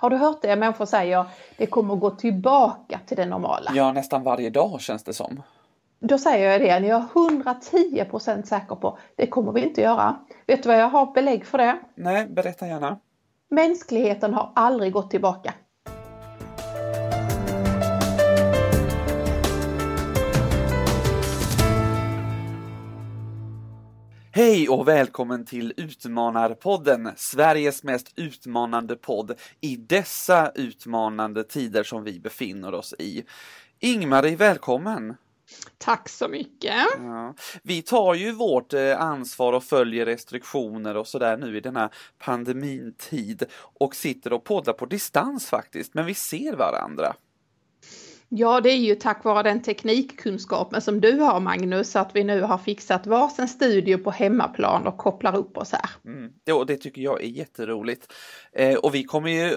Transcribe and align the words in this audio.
Har 0.00 0.10
du 0.10 0.16
hört 0.16 0.42
det? 0.42 0.56
Människor 0.56 0.86
säger 0.86 1.24
det 1.56 1.66
kommer 1.66 1.94
att 1.94 2.00
gå 2.00 2.10
tillbaka 2.10 3.00
till 3.06 3.16
det 3.16 3.26
normala. 3.26 3.70
Ja, 3.74 3.92
nästan 3.92 4.22
varje 4.22 4.50
dag 4.50 4.80
känns 4.80 5.04
det 5.04 5.12
som. 5.12 5.42
Då 5.98 6.18
säger 6.18 6.50
jag 6.50 6.60
det, 6.60 6.86
jag 6.86 7.00
är 7.00 7.06
110% 7.06 8.42
säker 8.42 8.74
på 8.74 8.98
det 9.16 9.26
kommer 9.26 9.52
vi 9.52 9.60
inte 9.60 9.80
göra. 9.80 10.16
Vet 10.46 10.62
du 10.62 10.68
vad 10.68 10.78
jag 10.78 10.88
har 10.88 11.12
belägg 11.12 11.46
för 11.46 11.58
det? 11.58 11.78
Nej, 11.94 12.26
berätta 12.26 12.66
gärna. 12.66 12.98
Mänskligheten 13.50 14.34
har 14.34 14.52
aldrig 14.54 14.92
gått 14.92 15.10
tillbaka. 15.10 15.54
Hej 24.50 24.68
och 24.68 24.88
välkommen 24.88 25.44
till 25.44 25.72
Utmanarpodden, 25.76 27.10
Sveriges 27.16 27.82
mest 27.82 28.12
utmanande 28.16 28.96
podd 28.96 29.34
i 29.60 29.76
dessa 29.76 30.52
utmanande 30.54 31.44
tider 31.44 31.82
som 31.82 32.04
vi 32.04 32.20
befinner 32.20 32.74
oss 32.74 32.94
i. 32.98 33.24
Ingmarie, 33.78 34.36
välkommen! 34.36 35.16
Tack 35.78 36.08
så 36.08 36.28
mycket! 36.28 36.84
Ja. 36.98 37.34
Vi 37.62 37.82
tar 37.82 38.14
ju 38.14 38.32
vårt 38.32 38.72
eh, 38.72 39.00
ansvar 39.00 39.52
och 39.52 39.64
följer 39.64 40.06
restriktioner 40.06 40.96
och 40.96 41.06
sådär 41.06 41.36
nu 41.36 41.56
i 41.56 41.60
denna 41.60 41.90
pandemintid 42.18 43.44
och 43.52 43.94
sitter 43.94 44.32
och 44.32 44.44
poddar 44.44 44.72
på 44.72 44.86
distans 44.86 45.46
faktiskt, 45.46 45.94
men 45.94 46.06
vi 46.06 46.14
ser 46.14 46.56
varandra. 46.56 47.14
Ja, 48.32 48.60
det 48.60 48.70
är 48.70 48.76
ju 48.76 48.94
tack 48.94 49.24
vare 49.24 49.42
den 49.42 49.62
teknikkunskapen 49.62 50.80
som 50.80 51.00
du 51.00 51.12
har 51.12 51.40
Magnus, 51.40 51.96
att 51.96 52.16
vi 52.16 52.24
nu 52.24 52.40
har 52.40 52.58
fixat 52.58 53.06
varsin 53.06 53.48
studio 53.48 53.98
på 53.98 54.10
hemmaplan 54.10 54.86
och 54.86 54.96
kopplar 54.96 55.36
upp 55.36 55.56
oss 55.56 55.72
här. 55.72 55.90
Mm, 56.04 56.32
det, 56.44 56.64
det 56.64 56.76
tycker 56.76 57.02
jag 57.02 57.22
är 57.22 57.26
jätteroligt. 57.28 58.12
Eh, 58.52 58.74
och 58.74 58.94
vi 58.94 59.04
kommer 59.04 59.30
ju 59.30 59.56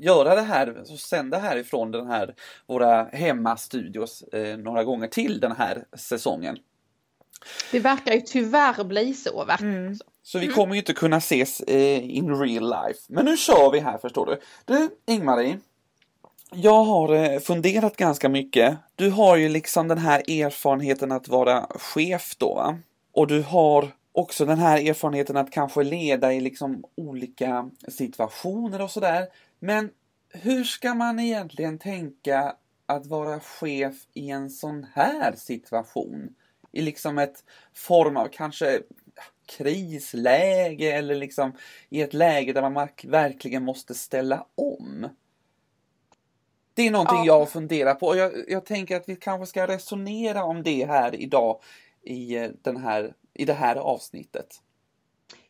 göra 0.00 0.34
det 0.34 0.42
här, 0.42 0.80
och 0.92 0.98
sända 0.98 1.38
härifrån 1.38 1.90
den 1.90 2.06
här, 2.06 2.34
våra 2.66 3.04
hemmastudios 3.04 4.22
eh, 4.22 4.56
några 4.56 4.84
gånger 4.84 5.08
till 5.08 5.40
den 5.40 5.52
här 5.52 5.84
säsongen. 5.96 6.56
Det 7.72 7.80
verkar 7.80 8.12
ju 8.12 8.20
tyvärr 8.20 8.84
bli 8.84 9.14
så. 9.14 9.44
Verkar 9.44 9.64
mm. 9.64 9.94
Så 10.22 10.38
vi 10.38 10.48
kommer 10.48 10.74
ju 10.74 10.78
inte 10.78 10.92
kunna 10.92 11.16
ses 11.16 11.60
eh, 11.60 12.16
in 12.16 12.34
real 12.40 12.64
life. 12.64 13.00
Men 13.08 13.24
nu 13.24 13.36
kör 13.36 13.70
vi 13.72 13.78
här 13.78 13.98
förstår 13.98 14.26
du. 14.26 14.40
Du, 14.64 14.88
Ingmarie. 15.06 15.58
Jag 16.56 16.84
har 16.84 17.14
eh, 17.14 17.38
funderat 17.38 17.96
ganska 17.96 18.28
mycket. 18.28 18.76
Du 18.94 19.10
har 19.10 19.36
ju 19.36 19.48
liksom 19.48 19.88
den 19.88 19.98
här 19.98 20.30
erfarenheten 20.30 21.12
att 21.12 21.28
vara 21.28 21.66
chef 21.70 22.36
då 22.38 22.54
va? 22.54 22.78
Och 23.12 23.26
du 23.26 23.42
har 23.42 23.88
också 24.12 24.44
den 24.44 24.58
här 24.58 24.88
erfarenheten 24.88 25.36
att 25.36 25.50
kanske 25.50 25.82
leda 25.82 26.32
i 26.32 26.40
liksom 26.40 26.84
olika 26.94 27.70
situationer 27.88 28.82
och 28.82 28.90
sådär. 28.90 29.26
Men 29.58 29.90
hur 30.28 30.64
ska 30.64 30.94
man 30.94 31.20
egentligen 31.20 31.78
tänka 31.78 32.56
att 32.86 33.06
vara 33.06 33.40
chef 33.40 33.94
i 34.12 34.30
en 34.30 34.50
sån 34.50 34.86
här 34.94 35.34
situation? 35.36 36.34
I 36.72 36.82
liksom 36.82 37.18
ett 37.18 37.44
form 37.74 38.16
av 38.16 38.28
kanske 38.28 38.80
krisläge 39.46 40.92
eller 40.92 41.14
liksom 41.14 41.52
i 41.88 42.02
ett 42.02 42.14
läge 42.14 42.52
där 42.52 42.70
man 42.70 42.88
verkligen 43.04 43.64
måste 43.64 43.94
ställa 43.94 44.46
om. 44.54 45.08
Det 46.74 46.82
är 46.82 46.90
någonting 46.90 47.18
ja. 47.18 47.24
jag 47.26 47.50
funderar 47.50 47.94
på 47.94 48.06
och 48.06 48.16
jag, 48.16 48.32
jag 48.48 48.64
tänker 48.64 48.96
att 48.96 49.08
vi 49.08 49.16
kanske 49.16 49.46
ska 49.46 49.66
resonera 49.66 50.44
om 50.44 50.62
det 50.62 50.86
här 50.86 51.14
idag 51.14 51.60
i, 52.02 52.36
eh, 52.36 52.50
den 52.62 52.76
här, 52.76 53.14
i 53.34 53.44
det 53.44 53.54
här 53.54 53.76
avsnittet. 53.76 54.60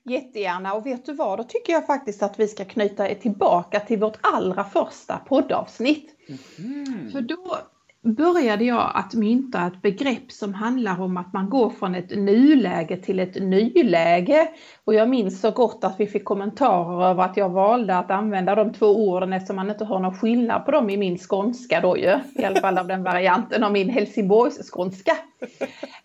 Jättegärna 0.02 0.74
och 0.74 0.86
vet 0.86 1.06
du 1.06 1.12
vad, 1.14 1.38
då 1.38 1.44
tycker 1.44 1.72
jag 1.72 1.86
faktiskt 1.86 2.22
att 2.22 2.38
vi 2.38 2.48
ska 2.48 2.64
knyta 2.64 3.14
tillbaka 3.14 3.80
till 3.80 3.98
vårt 3.98 4.18
allra 4.20 4.64
första 4.64 5.18
poddavsnitt. 5.18 6.10
Mm. 6.58 7.12
För 7.12 7.20
då 7.20 7.58
började 8.04 8.64
jag 8.64 8.90
att 8.94 9.14
mynta 9.14 9.66
ett 9.66 9.82
begrepp 9.82 10.32
som 10.32 10.54
handlar 10.54 11.00
om 11.00 11.16
att 11.16 11.32
man 11.32 11.50
går 11.50 11.70
från 11.70 11.94
ett 11.94 12.10
nuläge 12.10 12.96
till 12.96 13.20
ett 13.20 13.34
nyläge. 13.34 14.48
Och 14.84 14.94
jag 14.94 15.08
minns 15.08 15.40
så 15.40 15.50
gott 15.50 15.84
att 15.84 16.00
vi 16.00 16.06
fick 16.06 16.24
kommentarer 16.24 17.10
över 17.10 17.22
att 17.22 17.36
jag 17.36 17.48
valde 17.48 17.98
att 17.98 18.10
använda 18.10 18.54
de 18.54 18.72
två 18.72 18.86
orden 18.86 19.32
eftersom 19.32 19.56
man 19.56 19.70
inte 19.70 19.84
har 19.84 19.98
någon 19.98 20.18
skillnad 20.18 20.64
på 20.64 20.70
dem 20.70 20.90
i 20.90 20.96
min 20.96 21.18
skånska 21.18 21.80
då 21.80 21.98
ju. 21.98 22.20
I 22.34 22.44
alla 22.44 22.60
fall 22.60 22.78
av 22.78 22.86
den 22.86 23.02
varianten 23.02 23.64
av 23.64 23.72
min 23.72 23.88
Helsingborgs 23.88 24.70
skånska. 24.70 25.16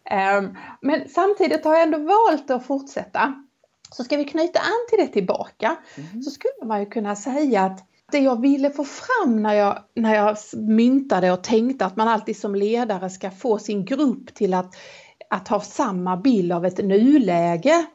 Ehm, 0.09 0.55
men 0.81 1.09
samtidigt 1.09 1.65
har 1.65 1.73
jag 1.73 1.83
ändå 1.83 1.97
valt 1.97 2.51
att 2.51 2.65
fortsätta. 2.65 3.33
Så 3.91 4.03
ska 4.03 4.17
vi 4.17 4.25
knyta 4.25 4.59
an 4.59 4.87
till 4.89 4.99
det 5.05 5.13
tillbaka 5.13 5.75
mm. 5.97 6.21
så 6.21 6.31
skulle 6.31 6.65
man 6.67 6.79
ju 6.79 6.85
kunna 6.85 7.15
säga 7.15 7.61
att 7.61 7.88
det 8.11 8.19
jag 8.19 8.41
ville 8.41 8.69
få 8.69 8.83
fram 8.83 9.43
när 9.43 9.53
jag, 9.53 9.79
när 9.95 10.15
jag 10.15 10.37
myntade 10.53 11.31
och 11.31 11.43
tänkte 11.43 11.85
att 11.85 11.95
man 11.95 12.07
alltid 12.07 12.37
som 12.37 12.55
ledare 12.55 13.09
ska 13.09 13.31
få 13.31 13.57
sin 13.57 13.85
grupp 13.85 14.33
till 14.33 14.53
att, 14.53 14.75
att 15.29 15.47
ha 15.47 15.59
samma 15.59 16.17
bild 16.17 16.51
av 16.51 16.65
ett 16.65 16.77
nuläge 16.77 17.85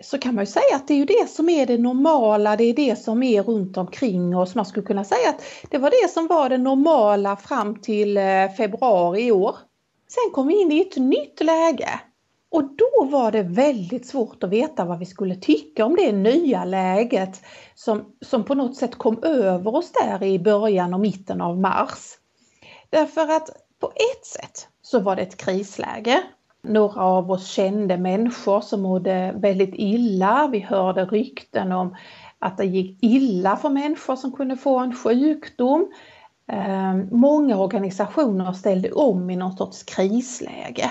så 0.00 0.18
kan 0.18 0.34
man 0.34 0.42
ju 0.42 0.50
säga 0.50 0.76
att 0.76 0.88
det 0.88 0.94
är 0.94 0.98
ju 0.98 1.04
det 1.04 1.30
som 1.30 1.48
är 1.48 1.66
det 1.66 1.78
normala, 1.78 2.56
det 2.56 2.64
är 2.64 2.74
det 2.74 2.96
som 2.96 3.22
är 3.22 3.42
runt 3.42 3.76
omkring 3.76 4.36
oss. 4.36 4.54
Man 4.54 4.66
skulle 4.66 4.86
kunna 4.86 5.04
säga 5.04 5.28
att 5.28 5.42
det 5.70 5.78
var 5.78 5.90
det 5.90 6.10
som 6.10 6.26
var 6.26 6.48
det 6.48 6.58
normala 6.58 7.36
fram 7.36 7.80
till 7.80 8.16
eh, 8.16 8.48
februari 8.56 9.26
i 9.26 9.32
år. 9.32 9.56
Sen 10.08 10.32
kom 10.34 10.46
vi 10.46 10.60
in 10.60 10.72
i 10.72 10.80
ett 10.80 10.96
nytt 10.96 11.40
läge 11.40 12.00
och 12.50 12.62
då 12.64 13.04
var 13.04 13.32
det 13.32 13.42
väldigt 13.42 14.06
svårt 14.06 14.44
att 14.44 14.50
veta 14.50 14.84
vad 14.84 14.98
vi 14.98 15.06
skulle 15.06 15.34
tycka 15.34 15.84
om 15.84 15.96
det 15.96 16.12
nya 16.12 16.64
läget 16.64 17.42
som, 17.74 18.04
som 18.20 18.44
på 18.44 18.54
något 18.54 18.76
sätt 18.76 18.94
kom 18.96 19.22
över 19.22 19.74
oss 19.74 19.92
där 19.92 20.22
i 20.22 20.38
början 20.38 20.94
och 20.94 21.00
mitten 21.00 21.40
av 21.40 21.58
mars. 21.58 21.98
Därför 22.90 23.20
att 23.20 23.50
på 23.80 23.86
ett 23.86 24.26
sätt 24.26 24.68
så 24.82 25.00
var 25.00 25.16
det 25.16 25.22
ett 25.22 25.36
krisläge. 25.36 26.22
Några 26.62 27.02
av 27.02 27.30
oss 27.30 27.50
kände 27.50 27.96
människor 27.96 28.60
som 28.60 28.82
mådde 28.82 29.32
väldigt 29.36 29.74
illa. 29.74 30.48
Vi 30.52 30.60
hörde 30.60 31.04
rykten 31.04 31.72
om 31.72 31.96
att 32.38 32.56
det 32.56 32.64
gick 32.64 32.98
illa 33.02 33.56
för 33.56 33.68
människor 33.68 34.16
som 34.16 34.32
kunde 34.32 34.56
få 34.56 34.78
en 34.78 34.96
sjukdom. 34.96 35.92
Ehm, 36.46 37.08
många 37.10 37.58
organisationer 37.58 38.52
ställde 38.52 38.92
om 38.92 39.30
i 39.30 39.36
någon 39.36 39.56
sorts 39.56 39.82
krisläge. 39.82 40.90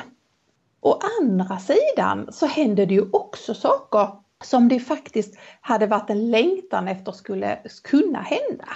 Å 0.81 0.99
andra 1.21 1.59
sidan 1.59 2.27
så 2.31 2.45
händer 2.45 2.85
det 2.85 2.93
ju 2.93 3.09
också 3.11 3.53
saker 3.53 4.07
som 4.43 4.67
det 4.67 4.79
faktiskt 4.79 5.37
hade 5.61 5.87
varit 5.87 6.09
en 6.09 6.31
längtan 6.31 6.87
efter 6.87 7.11
skulle 7.11 7.59
kunna 7.83 8.19
hända. 8.21 8.67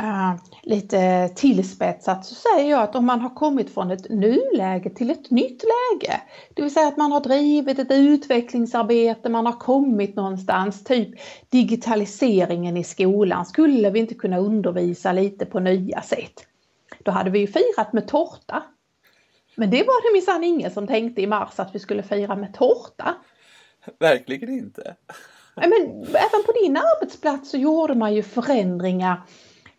Uh, 0.00 0.34
lite 0.62 1.28
tillspetsat 1.28 2.26
så 2.26 2.34
säger 2.34 2.70
jag 2.70 2.82
att 2.82 2.94
om 2.94 3.06
man 3.06 3.20
har 3.20 3.34
kommit 3.34 3.74
från 3.74 3.90
ett 3.90 4.10
nuläge 4.10 4.90
till 4.90 5.10
ett 5.10 5.30
nytt 5.30 5.62
läge, 5.62 6.20
det 6.54 6.62
vill 6.62 6.74
säga 6.74 6.88
att 6.88 6.96
man 6.96 7.12
har 7.12 7.20
drivit 7.20 7.78
ett 7.78 7.90
utvecklingsarbete, 7.90 9.28
man 9.28 9.46
har 9.46 9.60
kommit 9.60 10.16
någonstans, 10.16 10.84
typ 10.84 11.08
digitaliseringen 11.48 12.76
i 12.76 12.84
skolan, 12.84 13.46
skulle 13.46 13.90
vi 13.90 13.98
inte 13.98 14.14
kunna 14.14 14.38
undervisa 14.38 15.12
lite 15.12 15.46
på 15.46 15.60
nya 15.60 16.02
sätt? 16.02 16.46
Då 17.04 17.10
hade 17.10 17.30
vi 17.30 17.38
ju 17.38 17.46
firat 17.46 17.92
med 17.92 18.08
tårta 18.08 18.62
men 19.58 19.70
det 19.70 19.82
var 19.82 20.08
det 20.08 20.12
minsann 20.12 20.44
ingen 20.44 20.70
som 20.70 20.86
tänkte 20.86 21.22
i 21.22 21.26
mars 21.26 21.52
att 21.56 21.74
vi 21.74 21.78
skulle 21.78 22.02
fira 22.02 22.36
med 22.36 22.54
tårta. 22.54 23.14
Verkligen 23.98 24.48
inte. 24.48 24.96
Men 25.56 25.72
även 26.08 26.44
på 26.46 26.52
din 26.62 26.76
arbetsplats 26.76 27.50
så 27.50 27.56
gjorde 27.56 27.94
man 27.94 28.14
ju 28.14 28.22
förändringar 28.22 29.22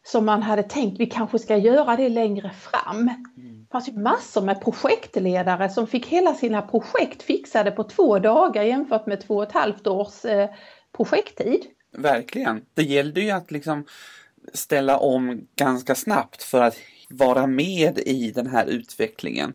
som 0.03 0.25
man 0.25 0.43
hade 0.43 0.63
tänkt 0.63 0.99
vi 0.99 1.05
kanske 1.05 1.39
ska 1.39 1.57
göra 1.57 1.95
det 1.95 2.09
längre 2.09 2.49
fram. 2.49 3.05
Det 3.35 3.71
fanns 3.71 3.89
ju 3.89 3.93
massor 3.93 4.41
med 4.41 4.61
projektledare 4.61 5.69
som 5.69 5.87
fick 5.87 6.07
hela 6.07 6.33
sina 6.33 6.61
projekt 6.61 7.23
fixade 7.23 7.71
på 7.71 7.83
två 7.83 8.19
dagar 8.19 8.63
jämfört 8.63 9.05
med 9.05 9.21
två 9.21 9.35
och 9.35 9.43
ett 9.43 9.51
halvt 9.51 9.87
års 9.87 10.25
eh, 10.25 10.49
projekttid. 10.97 11.65
Verkligen. 11.97 12.65
Det 12.73 12.83
gällde 12.83 13.21
ju 13.21 13.31
att 13.31 13.51
liksom 13.51 13.85
ställa 14.53 14.97
om 14.97 15.47
ganska 15.55 15.95
snabbt 15.95 16.43
för 16.43 16.61
att 16.61 16.77
vara 17.09 17.47
med 17.47 17.99
i 17.99 18.31
den 18.31 18.47
här 18.47 18.65
utvecklingen. 18.65 19.53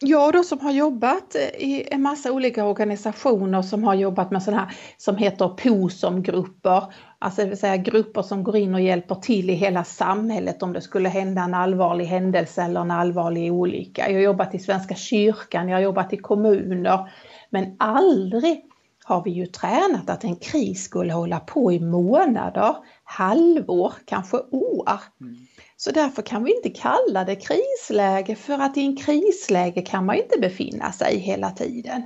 Jag 0.00 0.32
då 0.32 0.42
som 0.42 0.60
har 0.60 0.72
jobbat 0.72 1.36
i 1.58 1.94
en 1.94 2.02
massa 2.02 2.32
olika 2.32 2.64
organisationer 2.64 3.62
som 3.62 3.84
har 3.84 3.94
jobbat 3.94 4.30
med 4.30 4.42
sådana 4.42 4.62
här 4.62 4.76
som 4.96 5.16
heter 5.16 5.48
POSOM-grupper. 5.48 6.84
Alltså 7.18 7.42
det 7.42 7.48
vill 7.48 7.58
säga 7.58 7.76
grupper 7.76 8.22
som 8.22 8.44
går 8.44 8.56
in 8.56 8.74
och 8.74 8.80
hjälper 8.80 9.14
till 9.14 9.50
i 9.50 9.54
hela 9.54 9.84
samhället 9.84 10.62
om 10.62 10.72
det 10.72 10.80
skulle 10.80 11.08
hända 11.08 11.42
en 11.42 11.54
allvarlig 11.54 12.04
händelse 12.04 12.62
eller 12.62 12.80
en 12.80 12.90
allvarlig 12.90 13.52
olycka. 13.52 14.08
Jag 14.08 14.14
har 14.14 14.22
jobbat 14.22 14.54
i 14.54 14.58
Svenska 14.58 14.94
kyrkan, 14.94 15.68
jag 15.68 15.76
har 15.76 15.82
jobbat 15.82 16.12
i 16.12 16.16
kommuner. 16.16 17.12
Men 17.50 17.76
aldrig 17.78 18.64
har 19.04 19.24
vi 19.24 19.30
ju 19.30 19.46
tränat 19.46 20.10
att 20.10 20.24
en 20.24 20.36
kris 20.36 20.84
skulle 20.84 21.12
hålla 21.12 21.40
på 21.40 21.72
i 21.72 21.80
månader, 21.80 22.76
halvår, 23.04 23.92
kanske 24.04 24.36
år. 24.50 25.00
Mm. 25.20 25.36
Så 25.76 25.90
därför 25.90 26.22
kan 26.22 26.44
vi 26.44 26.56
inte 26.56 26.70
kalla 26.70 27.24
det 27.24 27.36
krisläge 27.36 28.36
för 28.36 28.58
att 28.58 28.76
i 28.76 28.80
en 28.80 28.96
krisläge 28.96 29.82
kan 29.82 30.06
man 30.06 30.16
inte 30.16 30.38
befinna 30.40 30.92
sig 30.92 31.18
hela 31.18 31.50
tiden. 31.50 32.02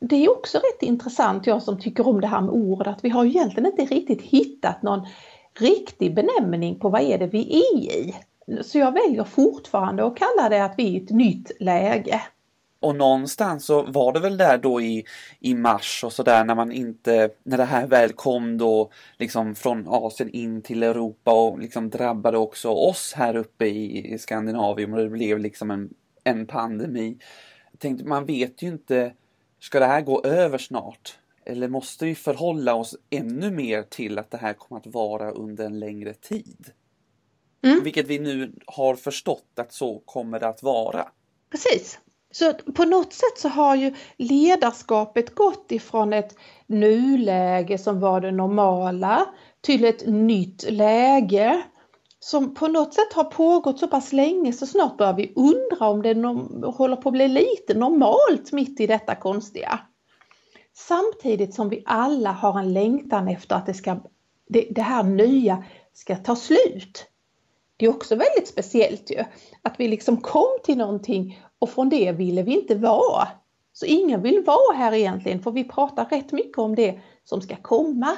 Det 0.00 0.24
är 0.24 0.30
också 0.30 0.58
rätt 0.58 0.82
intressant, 0.82 1.46
jag 1.46 1.62
som 1.62 1.80
tycker 1.80 2.06
om 2.06 2.20
det 2.20 2.26
här 2.26 2.40
med 2.40 2.50
ord, 2.50 2.86
att 2.86 3.04
vi 3.04 3.08
har 3.08 3.24
egentligen 3.24 3.66
inte 3.66 3.94
riktigt 3.94 4.22
hittat 4.22 4.82
någon 4.82 5.06
riktig 5.60 6.14
benämning 6.14 6.78
på 6.78 6.88
vad 6.88 7.00
är 7.00 7.18
det 7.18 7.26
vi 7.26 7.58
är 7.58 7.78
i. 7.78 8.14
Så 8.62 8.78
jag 8.78 8.92
väljer 8.92 9.24
fortfarande 9.24 10.06
att 10.06 10.16
kalla 10.16 10.48
det 10.48 10.64
att 10.64 10.74
vi 10.76 10.86
är 10.86 11.00
i 11.00 11.04
ett 11.04 11.10
nytt 11.10 11.50
läge. 11.60 12.22
Och 12.80 12.96
någonstans 12.96 13.64
så 13.64 13.82
var 13.82 14.12
det 14.12 14.20
väl 14.20 14.36
där 14.36 14.58
då 14.58 14.80
i, 14.80 15.04
i 15.40 15.54
mars 15.54 16.04
och 16.04 16.12
sådär 16.12 16.44
när 16.44 16.54
man 16.54 16.72
inte, 16.72 17.30
när 17.42 17.56
det 17.56 17.64
här 17.64 17.86
väl 17.86 18.12
kom 18.12 18.58
då 18.58 18.90
liksom 19.18 19.54
från 19.54 19.88
Asien 19.88 20.30
in 20.30 20.62
till 20.62 20.82
Europa 20.82 21.32
och 21.32 21.58
liksom 21.58 21.90
drabbade 21.90 22.38
också 22.38 22.68
oss 22.68 23.12
här 23.16 23.36
uppe 23.36 23.66
i, 23.66 24.12
i 24.14 24.18
Skandinavien 24.18 24.92
och 24.92 24.98
det 24.98 25.08
blev 25.08 25.38
liksom 25.38 25.70
en, 25.70 25.90
en 26.24 26.46
pandemi. 26.46 27.18
Jag 27.70 27.80
tänkte, 27.80 28.04
man 28.04 28.26
vet 28.26 28.62
ju 28.62 28.68
inte, 28.68 29.12
ska 29.60 29.78
det 29.80 29.86
här 29.86 30.00
gå 30.00 30.24
över 30.24 30.58
snart? 30.58 31.18
Eller 31.44 31.68
måste 31.68 32.04
vi 32.04 32.14
förhålla 32.14 32.74
oss 32.74 32.96
ännu 33.10 33.50
mer 33.50 33.82
till 33.82 34.18
att 34.18 34.30
det 34.30 34.38
här 34.38 34.54
kommer 34.54 34.80
att 34.80 34.86
vara 34.86 35.30
under 35.30 35.66
en 35.66 35.78
längre 35.78 36.14
tid? 36.14 36.70
Mm. 37.62 37.84
Vilket 37.84 38.06
vi 38.06 38.18
nu 38.18 38.52
har 38.66 38.96
förstått 38.96 39.52
att 39.56 39.72
så 39.72 40.02
kommer 40.04 40.40
det 40.40 40.48
att 40.48 40.62
vara. 40.62 41.08
Precis. 41.50 41.98
Så 42.30 42.52
på 42.54 42.84
något 42.84 43.12
sätt 43.12 43.38
så 43.38 43.48
har 43.48 43.76
ju 43.76 43.94
ledarskapet 44.16 45.34
gått 45.34 45.72
ifrån 45.72 46.12
ett 46.12 46.36
nuläge 46.66 47.78
som 47.78 48.00
var 48.00 48.20
det 48.20 48.30
normala 48.30 49.26
till 49.60 49.84
ett 49.84 50.06
nytt 50.06 50.70
läge 50.70 51.62
som 52.20 52.54
på 52.54 52.68
något 52.68 52.94
sätt 52.94 53.12
har 53.12 53.24
pågått 53.24 53.78
så 53.78 53.88
pass 53.88 54.12
länge 54.12 54.52
så 54.52 54.66
snart 54.66 54.96
börjar 54.96 55.14
vi 55.14 55.32
undra 55.36 55.88
om 55.88 56.02
det 56.02 56.66
håller 56.66 56.96
på 56.96 57.08
att 57.08 57.12
bli 57.12 57.28
lite 57.28 57.74
normalt 57.74 58.52
mitt 58.52 58.80
i 58.80 58.86
detta 58.86 59.14
konstiga. 59.14 59.80
Samtidigt 60.74 61.54
som 61.54 61.68
vi 61.68 61.82
alla 61.86 62.32
har 62.32 62.58
en 62.58 62.72
längtan 62.72 63.28
efter 63.28 63.56
att 63.56 63.66
det, 63.66 63.74
ska, 63.74 63.96
det, 64.48 64.68
det 64.70 64.82
här 64.82 65.02
nya 65.02 65.64
ska 65.92 66.16
ta 66.16 66.36
slut. 66.36 67.06
Det 67.76 67.86
är 67.86 67.90
också 67.90 68.14
väldigt 68.14 68.48
speciellt 68.48 69.10
ju 69.10 69.24
att 69.62 69.74
vi 69.78 69.88
liksom 69.88 70.16
kom 70.16 70.58
till 70.64 70.78
någonting 70.78 71.42
och 71.58 71.70
från 71.70 71.88
det 71.88 72.12
ville 72.12 72.42
vi 72.42 72.52
inte 72.52 72.74
vara. 72.74 73.28
Så 73.72 73.86
ingen 73.86 74.22
vill 74.22 74.44
vara 74.46 74.76
här 74.76 74.94
egentligen 74.94 75.42
för 75.42 75.50
vi 75.50 75.64
pratar 75.64 76.04
rätt 76.04 76.32
mycket 76.32 76.58
om 76.58 76.74
det 76.74 77.00
som 77.24 77.40
ska 77.40 77.56
komma. 77.56 78.16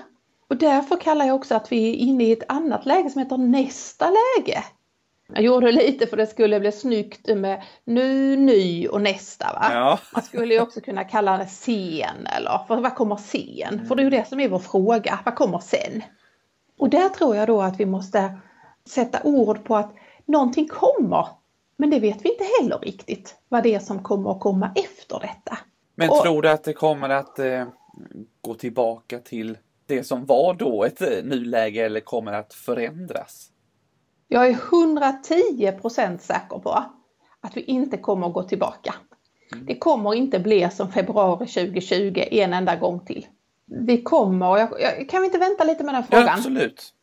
Och 0.49 0.57
därför 0.57 0.97
kallar 0.97 1.27
jag 1.27 1.37
också 1.37 1.55
att 1.55 1.73
vi 1.73 1.91
är 1.91 1.95
inne 1.95 2.25
i 2.25 2.33
ett 2.33 2.45
annat 2.49 2.87
läge 2.87 3.11
som 3.11 3.23
heter 3.23 3.37
nästa 3.37 4.07
läge. 4.07 4.65
Jag 5.35 5.45
gjorde 5.45 5.73
lite 5.73 6.07
för 6.07 6.17
det 6.17 6.27
skulle 6.27 6.61
bli 6.61 6.73
snyggt 6.73 7.37
med 7.37 7.63
nu, 7.85 8.37
ny 8.37 8.89
och 8.89 9.01
nästa. 9.01 9.45
Va? 9.45 9.67
Ja. 9.73 9.99
Man 10.15 10.23
skulle 10.23 10.55
ju 10.55 10.61
också 10.61 10.81
kunna 10.81 11.05
kalla 11.05 11.39
det 11.39 11.47
sen 11.47 12.27
eller 12.37 12.61
för 12.69 12.81
vad 12.81 12.95
kommer 12.95 13.17
sen? 13.17 13.75
Mm. 13.75 13.87
För 13.87 13.95
det 13.95 14.03
är 14.03 14.05
ju 14.05 14.11
det 14.11 14.29
som 14.29 14.41
är 14.41 14.49
vår 14.49 14.59
fråga, 14.59 15.19
vad 15.25 15.35
kommer 15.35 15.59
sen? 15.59 16.03
Och 16.79 16.91
där 16.91 17.09
tror 17.09 17.37
jag 17.37 17.47
då 17.47 17.63
att 17.63 17.81
vi 17.81 17.87
måste 17.87 18.39
sätta 18.89 19.19
ord 19.23 19.65
på 19.65 19.77
att 19.77 19.95
någonting 20.27 20.69
kommer 20.69 21.27
men 21.81 21.91
det 21.91 22.01
vet 22.01 22.25
vi 22.25 22.33
inte 22.33 22.45
heller 22.61 22.79
riktigt 22.79 23.37
vad 23.49 23.63
det 23.63 23.75
är 23.75 23.79
som 23.79 24.03
kommer 24.03 24.31
att 24.31 24.41
komma 24.41 24.73
efter 24.75 25.21
detta. 25.21 25.59
Men 25.95 26.11
och, 26.11 26.23
tror 26.23 26.43
du 26.43 26.51
att 26.51 26.65
det 26.65 26.73
kommer 26.73 27.09
att 27.09 27.39
eh, 27.39 27.67
gå 28.41 28.55
tillbaka 28.55 29.19
till 29.19 29.59
det 29.87 30.05
som 30.05 30.27
var 30.27 30.55
då 30.55 30.85
ett 30.85 31.03
eh, 31.03 31.09
nuläge 31.25 31.85
eller 31.85 32.01
kommer 32.01 32.33
att 32.33 32.55
förändras? 32.55 33.49
Jag 34.29 34.47
är 34.47 34.51
110 34.51 35.73
procent 35.81 36.23
säker 36.23 36.59
på 36.59 36.85
att 37.41 37.57
vi 37.57 37.61
inte 37.61 37.97
kommer 37.97 38.27
att 38.27 38.35
gå 38.35 38.43
tillbaka. 38.43 38.95
Mm. 39.53 39.67
Det 39.67 39.79
kommer 39.79 40.15
inte 40.15 40.39
bli 40.39 40.69
som 40.71 40.93
februari 40.93 41.47
2020 41.47 42.25
en 42.31 42.53
enda 42.53 42.77
gång 42.77 43.05
till. 43.05 43.27
Vi 43.87 44.03
kommer, 44.03 44.59
jag, 44.59 44.81
jag, 44.81 45.09
kan 45.09 45.21
vi 45.21 45.27
inte 45.27 45.39
vänta 45.39 45.65
lite 45.65 45.85
med 45.85 45.95
den 45.95 46.05
frågan? 46.05 46.27
Ja, 46.27 46.33
absolut. 46.33 46.95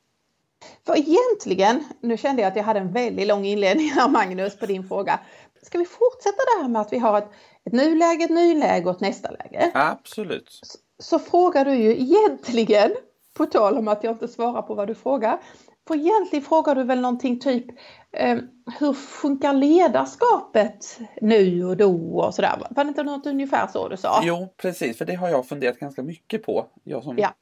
För 0.86 0.98
egentligen, 0.98 1.83
nu 2.01 2.18
kände 2.18 2.42
jag 2.42 2.50
att 2.50 2.56
jag 2.56 2.63
hade 2.63 2.80
en 2.80 2.92
väldigt 2.92 3.27
lång 3.27 3.45
inledning 3.45 3.89
här 3.89 4.09
Magnus 4.09 4.59
på 4.59 4.65
din 4.65 4.88
fråga. 4.88 5.19
Ska 5.62 5.77
vi 5.77 5.86
fortsätta 5.86 6.38
det 6.38 6.62
här 6.62 6.69
med 6.69 6.81
att 6.81 6.94
vi 6.94 6.98
har 6.98 7.18
ett, 7.18 7.30
ett 7.65 7.74
nuläge, 7.74 8.24
ett 8.24 8.30
nyläge 8.30 8.86
och 8.86 8.95
ett 8.95 9.01
nästa 9.01 9.31
läge? 9.31 9.71
Absolut. 9.74 10.50
Så, 10.50 10.77
så 11.00 11.19
frågar 11.19 11.65
du 11.65 11.75
ju 11.75 11.92
egentligen, 11.92 12.92
på 13.38 13.45
tal 13.45 13.77
om 13.77 13.88
att 13.88 14.04
jag 14.04 14.13
inte 14.13 14.27
svarar 14.27 14.62
på 14.62 14.75
vad 14.75 14.88
du 14.88 14.95
frågar, 14.95 15.39
för 15.88 15.95
egentligen 15.95 16.45
frågar 16.45 16.75
du 16.75 16.83
väl 16.83 17.01
någonting 17.01 17.39
typ 17.39 17.65
eh, 18.12 18.38
hur 18.80 18.94
funkar 18.94 19.53
ledarskapet 19.53 21.00
nu 21.21 21.65
och 21.65 21.77
då 21.77 22.19
och 22.19 22.36
sådär? 22.36 22.68
Var 22.69 22.83
det 22.83 22.88
inte 22.88 23.03
något 23.03 23.25
ungefär 23.25 23.68
så 23.68 23.89
du 23.89 23.98
sa? 23.98 24.21
Jo, 24.24 24.53
precis, 24.57 24.98
för 24.98 25.06
det 25.06 25.15
har 25.15 25.30
jag 25.30 25.48
funderat 25.48 25.80
ganska 25.80 26.03
mycket 26.03 26.44
på. 26.44 26.65
Jag 26.83 27.03
som 27.03 27.18
ja 27.18 27.33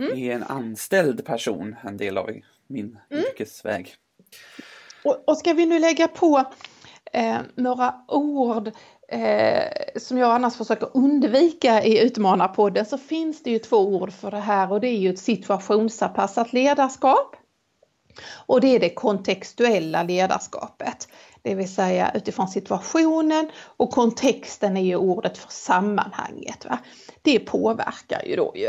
mm. 0.00 0.18
är 0.18 0.34
en 0.34 0.42
anställd 0.42 1.24
person 1.24 1.76
en 1.84 1.96
del 1.96 2.18
av 2.18 2.30
min 2.66 2.98
mm. 3.10 3.24
yrkesväg. 3.24 3.94
Och, 5.04 5.24
och 5.26 5.38
ska 5.38 5.52
vi 5.52 5.66
nu 5.66 5.78
lägga 5.78 6.08
på 6.08 6.44
eh, 7.12 7.38
några 7.54 7.94
ord 8.08 8.70
eh, 9.08 9.62
som 9.96 10.18
jag 10.18 10.30
annars 10.30 10.56
försöker 10.56 10.96
undvika 10.96 11.84
i 11.84 12.04
Utmanarpodden 12.04 12.86
så 12.86 12.98
finns 12.98 13.42
det 13.42 13.50
ju 13.50 13.58
två 13.58 13.76
ord 13.76 14.12
för 14.12 14.30
det 14.30 14.40
här 14.40 14.72
och 14.72 14.80
det 14.80 14.88
är 14.88 14.98
ju 14.98 15.10
ett 15.10 15.18
situationsanpassat 15.18 16.52
ledarskap. 16.52 17.36
Och 18.46 18.60
det 18.60 18.76
är 18.76 18.80
det 18.80 18.90
kontextuella 18.90 20.02
ledarskapet. 20.02 21.08
Det 21.42 21.54
vill 21.54 21.74
säga 21.74 22.12
utifrån 22.14 22.48
situationen 22.48 23.50
och 23.76 23.90
kontexten 23.90 24.76
är 24.76 24.84
ju 24.84 24.96
ordet 24.96 25.38
för 25.38 25.50
sammanhanget. 25.50 26.64
Va? 26.64 26.78
Det 27.22 27.38
påverkar 27.38 28.22
ju 28.26 28.36
då 28.36 28.52
ju. 28.56 28.68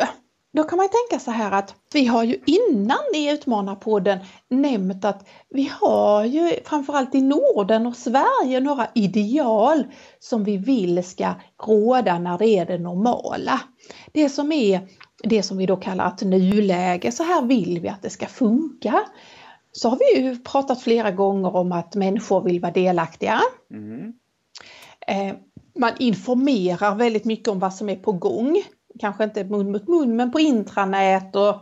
Då 0.53 0.63
kan 0.63 0.77
man 0.77 0.89
tänka 0.89 1.23
så 1.23 1.31
här 1.31 1.51
att 1.51 1.75
vi 1.93 2.05
har 2.05 2.23
ju 2.23 2.41
innan 2.45 3.15
i 3.15 3.31
Utmanarpodden 3.31 4.19
nämnt 4.49 5.05
att 5.05 5.29
vi 5.49 5.71
har 5.81 6.25
ju 6.25 6.51
framförallt 6.65 7.15
i 7.15 7.21
Norden 7.21 7.87
och 7.87 7.95
Sverige 7.95 8.59
några 8.59 8.87
ideal 8.95 9.83
som 10.19 10.43
vi 10.43 10.57
vill 10.57 11.03
ska 11.03 11.33
råda 11.67 12.19
när 12.19 12.37
det 12.37 12.47
är 12.47 12.65
det 12.65 12.77
normala. 12.77 13.61
Det 14.11 14.29
som 14.29 14.51
är 14.51 14.87
det 15.23 15.43
som 15.43 15.57
vi 15.57 15.65
då 15.65 15.77
kallar 15.77 16.07
ett 16.07 16.21
nuläge, 16.21 17.11
så 17.11 17.23
här 17.23 17.41
vill 17.41 17.79
vi 17.79 17.89
att 17.89 18.01
det 18.01 18.09
ska 18.09 18.25
funka. 18.25 19.03
Så 19.71 19.89
har 19.89 19.97
vi 19.97 20.21
ju 20.21 20.37
pratat 20.37 20.81
flera 20.81 21.11
gånger 21.11 21.55
om 21.55 21.71
att 21.71 21.95
människor 21.95 22.41
vill 22.41 22.59
vara 22.59 22.71
delaktiga. 22.71 23.41
Mm. 23.71 24.13
Man 25.79 25.91
informerar 25.99 26.95
väldigt 26.95 27.25
mycket 27.25 27.47
om 27.47 27.59
vad 27.59 27.73
som 27.73 27.89
är 27.89 27.95
på 27.95 28.11
gång 28.11 28.63
kanske 28.99 29.23
inte 29.23 29.43
mun 29.43 29.71
mot 29.71 29.87
mun, 29.87 30.15
men 30.15 30.31
på 30.31 30.39
intranät 30.39 31.35
och 31.35 31.55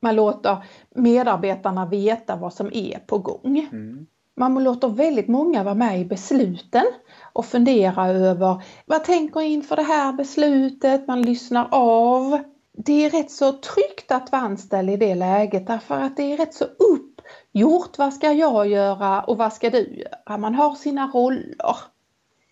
man 0.00 0.16
låter 0.16 0.64
medarbetarna 0.94 1.86
veta 1.86 2.36
vad 2.36 2.54
som 2.54 2.70
är 2.72 2.98
på 2.98 3.18
gång. 3.18 3.68
Mm. 3.72 4.06
Man 4.36 4.64
låter 4.64 4.88
väldigt 4.88 5.28
många 5.28 5.62
vara 5.62 5.74
med 5.74 6.00
i 6.00 6.04
besluten 6.04 6.84
och 7.32 7.46
fundera 7.46 8.08
över 8.08 8.62
vad 8.86 9.04
tänker 9.04 9.40
inför 9.40 9.76
det 9.76 9.82
här 9.82 10.12
beslutet, 10.12 11.06
man 11.06 11.22
lyssnar 11.22 11.68
av. 11.70 12.38
Det 12.72 13.04
är 13.04 13.10
rätt 13.10 13.30
så 13.30 13.52
tryggt 13.52 14.12
att 14.12 14.32
vara 14.32 14.42
anställd 14.42 14.90
i 14.90 14.96
det 14.96 15.14
läget 15.14 15.66
därför 15.66 15.94
att 15.94 16.16
det 16.16 16.32
är 16.32 16.36
rätt 16.36 16.54
så 16.54 16.64
uppgjort. 16.64 17.98
Vad 17.98 18.14
ska 18.14 18.32
jag 18.32 18.66
göra 18.68 19.22
och 19.22 19.38
vad 19.38 19.52
ska 19.52 19.70
du 19.70 19.78
göra? 19.78 20.38
Man 20.38 20.54
har 20.54 20.74
sina 20.74 21.06
roller 21.06 21.76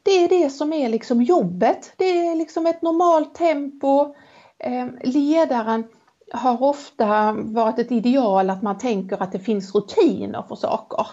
det 0.09 0.25
är 0.25 0.29
det 0.29 0.51
som 0.51 0.73
är 0.73 0.89
liksom 0.89 1.23
jobbet. 1.23 1.93
Det 1.97 2.05
är 2.05 2.35
liksom 2.35 2.67
ett 2.67 2.83
normalt 2.83 3.35
tempo. 3.35 4.15
Eh, 4.59 4.87
ledaren 5.03 5.85
har 6.33 6.63
ofta 6.63 7.33
varit 7.33 7.79
ett 7.79 7.93
ideal 7.93 8.51
att 8.51 8.63
man 8.63 8.79
tänker 8.79 9.23
att 9.23 9.33
det 9.33 9.39
finns 9.39 9.75
rutiner 9.75 10.45
för 10.49 10.55
saker. 10.55 11.07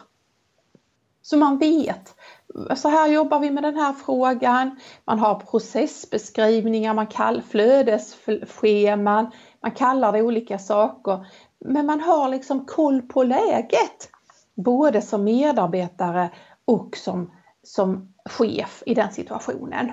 Så 1.22 1.38
man 1.38 1.58
vet, 1.58 2.16
så 2.76 2.90
här 2.90 3.08
jobbar 3.08 3.40
vi 3.40 3.52
med 3.52 3.64
den 3.64 3.76
här 3.76 3.94
frågan. 3.94 4.80
Man 5.06 5.20
har 5.20 5.36
processbeskrivningar, 5.40 6.94
man 6.94 7.08
kallar 7.08 7.42
flödesscheman, 7.42 9.32
man 9.62 9.72
kallar 9.72 10.12
det 10.12 10.22
olika 10.22 10.60
saker. 10.60 11.28
Men 11.60 11.86
man 11.86 12.02
har 12.02 12.30
liksom 12.30 12.66
koll 12.66 13.02
på 13.02 13.24
läget, 13.24 14.10
både 14.56 15.02
som 15.02 15.24
medarbetare 15.24 16.30
och 16.66 16.98
som, 16.98 17.32
som 17.64 18.15
chef 18.30 18.84
i 18.86 18.94
den 18.94 19.12
situationen. 19.12 19.92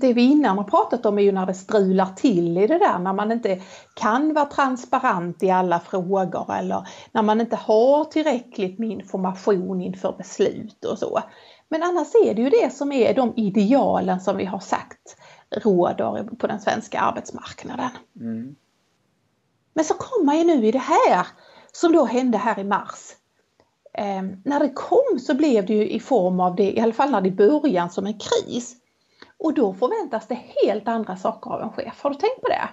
Det 0.00 0.12
vi 0.12 0.22
innan 0.22 0.58
har 0.58 0.64
pratat 0.64 1.06
om 1.06 1.18
är 1.18 1.22
ju 1.22 1.32
när 1.32 1.46
det 1.46 1.54
strular 1.54 2.06
till 2.06 2.58
i 2.58 2.66
det 2.66 2.78
där, 2.78 2.98
när 2.98 3.12
man 3.12 3.32
inte 3.32 3.60
kan 3.94 4.34
vara 4.34 4.44
transparent 4.44 5.42
i 5.42 5.50
alla 5.50 5.80
frågor 5.80 6.54
eller 6.54 6.88
när 7.12 7.22
man 7.22 7.40
inte 7.40 7.56
har 7.56 8.04
tillräckligt 8.04 8.78
med 8.78 8.90
information 8.90 9.82
inför 9.82 10.12
beslut 10.12 10.84
och 10.84 10.98
så. 10.98 11.22
Men 11.68 11.82
annars 11.82 12.08
är 12.26 12.34
det 12.34 12.42
ju 12.42 12.50
det 12.50 12.74
som 12.74 12.92
är 12.92 13.14
de 13.14 13.32
idealen 13.36 14.20
som 14.20 14.36
vi 14.36 14.44
har 14.44 14.58
sagt 14.58 15.16
råder 15.50 16.36
på 16.36 16.46
den 16.46 16.60
svenska 16.60 17.00
arbetsmarknaden. 17.00 17.90
Mm. 18.20 18.56
Men 19.74 19.84
så 19.84 19.94
kommer 19.94 20.34
ju 20.34 20.44
nu 20.44 20.66
i 20.66 20.72
det 20.72 20.78
här 20.78 21.26
som 21.72 21.92
då 21.92 22.04
hände 22.04 22.38
här 22.38 22.58
i 22.58 22.64
mars 22.64 23.14
eh, 23.94 24.22
när 24.44 24.60
det 24.60 24.68
kom 24.68 25.18
så 25.20 25.34
blev 25.34 25.66
det 25.66 25.74
ju 25.74 25.88
i 25.88 26.00
form 26.00 26.40
av 26.40 26.56
det, 26.56 26.72
i 26.72 26.80
alla 26.80 26.92
fall 26.92 27.10
när 27.10 27.20
det 27.20 27.30
början 27.30 27.90
som 27.90 28.06
en 28.06 28.18
kris. 28.18 28.76
Och 29.38 29.54
då 29.54 29.74
förväntas 29.74 30.26
det 30.28 30.38
helt 30.64 30.88
andra 30.88 31.16
saker 31.16 31.50
av 31.50 31.62
en 31.62 31.72
chef. 31.72 32.02
Har 32.02 32.10
du 32.10 32.16
tänkt 32.16 32.40
på 32.40 32.48
det? 32.48 32.68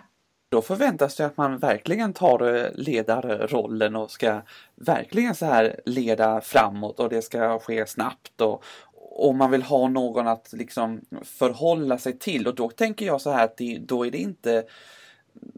då 0.52 0.62
förväntas 0.62 1.16
det 1.16 1.26
att 1.26 1.38
man 1.38 1.58
verkligen 1.58 2.14
tar 2.14 2.56
eh, 2.56 2.66
ledarrollen 2.74 3.96
och 3.96 4.12
ska 4.12 4.42
verkligen 4.76 5.36
så 5.36 5.46
här 5.46 5.82
leda 5.86 6.42
framåt 6.42 7.00
och 7.00 7.10
det 7.10 7.22
ska 7.22 7.60
ske 7.60 7.86
snabbt 7.86 8.42
och, 8.42 8.64
och 8.94 9.36
man 9.36 9.52
vill 9.52 9.64
ha 9.64 9.88
någon 9.88 10.28
att 10.28 10.54
liksom 10.54 11.02
förhålla 11.24 11.98
sig 11.98 12.20
till 12.20 12.48
och 12.48 12.56
då 12.56 12.70
tänker 12.70 13.06
jag 13.06 13.22
så 13.22 13.32
här 13.32 13.44
att 13.44 13.58
det, 13.58 13.78
då 13.78 14.06
är 14.06 14.12
det 14.12 14.18
inte 14.18 14.64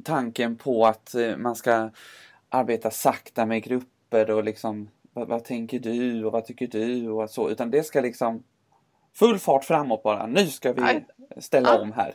tanken 0.04 0.56
på 0.56 0.86
att 0.86 1.16
eh, 1.16 1.38
man 1.38 1.56
ska 1.56 1.90
arbeta 2.50 2.92
sakta 2.92 3.46
med 3.46 3.64
grupper 3.64 4.32
och 4.32 4.44
liksom 4.44 4.90
vad, 5.14 5.28
vad 5.28 5.44
tänker 5.44 5.80
du 5.80 6.26
och 6.26 6.32
vad 6.32 6.46
tycker 6.46 6.68
du 6.68 7.10
och 7.10 7.30
så 7.30 7.50
utan 7.50 7.72
det 7.72 7.84
ska 7.84 8.02
liksom 8.02 8.44
full 9.14 9.40
fart 9.40 9.66
framåt 9.66 10.04
bara. 10.04 10.28
Nu 10.28 10.48
ska 10.48 10.74
vi 10.74 11.06
ställa 11.38 11.82
om 11.82 11.92
här. 11.92 12.14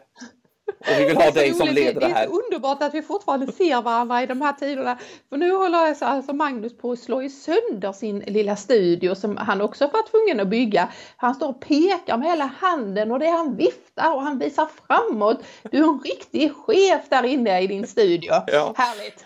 Och 0.81 1.01
vi 1.01 1.05
vill 1.05 1.17
ha 1.17 1.31
dig 1.31 1.55
som 1.55 1.69
leder 1.69 2.01
det 2.01 2.07
här. 2.07 2.15
Det 2.15 2.21
är 2.21 2.27
så 2.27 2.43
underbart 2.43 2.83
att 2.83 2.95
vi 2.95 3.03
fortfarande 3.03 3.53
ser 3.53 3.83
varandra 3.83 4.23
i 4.23 4.27
de 4.27 4.41
här 4.41 4.53
tiderna. 4.53 4.99
För 5.29 5.37
nu 5.37 5.53
håller 5.53 5.79
alltså 6.01 6.33
Magnus 6.33 6.79
på 6.79 6.93
att 6.93 6.99
slå 6.99 7.29
sönder 7.29 7.93
sin 7.93 8.19
lilla 8.19 8.57
studio 8.57 9.15
som 9.15 9.37
han 9.37 9.61
också 9.61 9.85
var 9.85 10.11
tvungen 10.11 10.41
att 10.41 10.49
bygga. 10.49 10.89
Han 11.17 11.35
står 11.35 11.49
och 11.49 11.61
pekar 11.61 12.17
med 12.17 12.29
hela 12.29 12.51
handen 12.61 13.13
och 13.13 13.19
det 13.19 13.29
han 13.29 13.57
viftar 13.57 14.15
och 14.15 14.23
han 14.23 14.39
visar 14.39 14.69
framåt. 14.87 15.39
Du 15.71 15.79
är 15.79 15.83
en 15.83 16.01
riktig 16.05 16.53
chef 16.55 17.03
där 17.09 17.25
inne 17.25 17.61
i 17.61 17.67
din 17.67 17.87
studio. 17.87 18.33
Ja. 18.47 18.75
Härligt! 18.77 19.25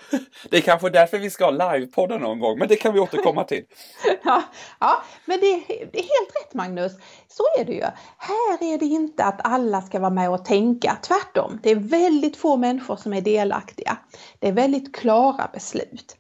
Det 0.50 0.56
är 0.56 0.60
kanske 0.60 0.90
därför 0.90 1.18
vi 1.18 1.30
ska 1.30 1.44
ha 1.44 1.50
livepodda 1.50 2.18
någon 2.18 2.40
gång, 2.40 2.58
men 2.58 2.68
det 2.68 2.76
kan 2.76 2.94
vi 2.94 3.00
återkomma 3.00 3.44
till. 3.44 3.64
ja, 4.24 4.42
ja, 4.80 5.02
men 5.24 5.40
det, 5.40 5.62
det 5.68 5.98
är 5.98 6.02
helt 6.02 6.32
rätt 6.42 6.54
Magnus. 6.54 6.92
Så 7.28 7.42
är 7.60 7.64
det 7.64 7.72
ju. 7.72 7.84
Här 8.18 8.72
är 8.74 8.78
det 8.78 8.84
inte 8.84 9.24
att 9.24 9.40
alla 9.44 9.82
ska 9.82 9.98
vara 9.98 10.10
med 10.10 10.30
och 10.30 10.44
tänka. 10.44 10.96
Tvärtom, 11.02 11.41
det 11.62 11.70
är 11.70 11.76
väldigt 11.76 12.36
få 12.36 12.56
människor 12.56 12.96
som 12.96 13.12
är 13.12 13.20
delaktiga. 13.20 13.98
Det 14.38 14.48
är 14.48 14.52
väldigt 14.52 14.96
klara 14.96 15.50
beslut. 15.52 16.16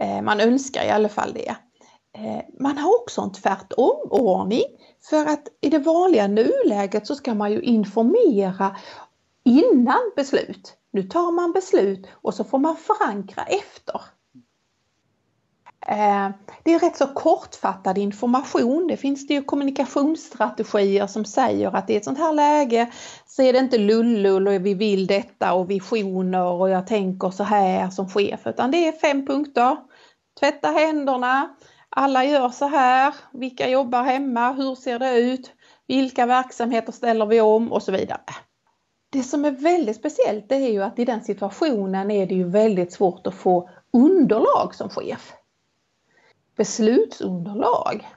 Eh, 0.00 0.22
man 0.22 0.40
önskar 0.40 0.84
i 0.84 0.90
alla 0.90 1.08
fall 1.08 1.32
det. 1.32 1.56
Eh, 2.18 2.42
man 2.60 2.78
har 2.78 3.00
också 3.00 3.20
en 3.20 3.32
tvärtom-ordning 3.32 4.64
för 5.10 5.26
att 5.26 5.48
i 5.60 5.68
det 5.68 5.78
vanliga 5.78 6.28
nuläget 6.28 7.06
så 7.06 7.14
ska 7.14 7.34
man 7.34 7.52
ju 7.52 7.60
informera 7.60 8.76
innan 9.44 10.12
beslut. 10.16 10.74
Nu 10.92 11.02
tar 11.02 11.32
man 11.32 11.52
beslut 11.52 12.06
och 12.12 12.34
så 12.34 12.44
får 12.44 12.58
man 12.58 12.76
förankra 12.76 13.42
efter. 13.42 14.00
Eh, 15.90 16.30
det 16.62 16.74
är 16.74 16.78
rätt 16.78 16.96
så 16.96 17.06
kortfattad 17.06 17.98
information. 17.98 18.86
Det 18.86 18.96
finns 18.96 19.26
det 19.26 19.34
ju 19.34 19.42
kommunikationsstrategier 19.42 21.06
som 21.06 21.24
säger 21.24 21.76
att 21.76 21.90
i 21.90 21.96
ett 21.96 22.04
sånt 22.04 22.18
här 22.18 22.32
läge 22.32 22.92
så 23.26 23.42
är 23.42 23.52
det 23.52 23.58
inte 23.58 23.78
lullull 23.78 24.48
och 24.48 24.66
vi 24.66 24.74
vill 24.74 25.06
detta 25.06 25.52
och 25.52 25.70
visioner 25.70 26.44
och 26.44 26.70
jag 26.70 26.86
tänker 26.86 27.30
så 27.30 27.44
här 27.44 27.90
som 27.90 28.08
chef 28.08 28.46
utan 28.46 28.70
det 28.70 28.88
är 28.88 28.92
fem 28.92 29.26
punkter. 29.26 29.76
Tvätta 30.40 30.68
händerna, 30.68 31.48
alla 31.90 32.24
gör 32.24 32.48
så 32.48 32.66
här, 32.66 33.14
vilka 33.32 33.68
jobbar 33.68 34.02
hemma, 34.02 34.52
hur 34.52 34.74
ser 34.74 34.98
det 34.98 35.18
ut, 35.18 35.52
vilka 35.86 36.26
verksamheter 36.26 36.92
ställer 36.92 37.26
vi 37.26 37.40
om 37.40 37.72
och 37.72 37.82
så 37.82 37.92
vidare. 37.92 38.20
Det 39.12 39.22
som 39.22 39.44
är 39.44 39.50
väldigt 39.50 39.96
speciellt 39.96 40.48
det 40.48 40.54
är 40.54 40.70
ju 40.70 40.82
att 40.82 40.98
i 40.98 41.04
den 41.04 41.24
situationen 41.24 42.10
är 42.10 42.26
det 42.26 42.34
ju 42.34 42.48
väldigt 42.48 42.92
svårt 42.92 43.26
att 43.26 43.34
få 43.34 43.70
underlag 43.92 44.74
som 44.74 44.88
chef 44.88 45.32
beslutsunderlag. 46.58 48.08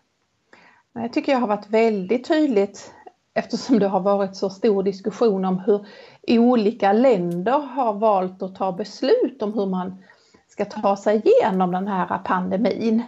Det 0.94 1.10
tycker 1.10 1.32
jag 1.32 1.40
har 1.40 1.48
varit 1.48 1.70
väldigt 1.70 2.28
tydligt 2.28 2.94
eftersom 3.34 3.80
det 3.80 3.88
har 3.88 4.00
varit 4.00 4.36
så 4.36 4.50
stor 4.50 4.84
diskussion 4.84 5.46
om 5.46 5.60
hur 5.60 5.86
olika 6.28 6.94
länder 6.94 7.60
har 7.60 7.94
valt 7.94 8.42
att 8.42 8.56
ta 8.56 8.72
beslut 8.72 9.42
om 9.42 9.54
hur 9.54 9.66
man 9.66 10.04
ska 10.48 10.66
ta 10.66 10.98
sig 10.98 11.22
igenom 11.26 11.72
den 11.72 11.88
här 11.88 12.18
pandemin. 12.26 13.04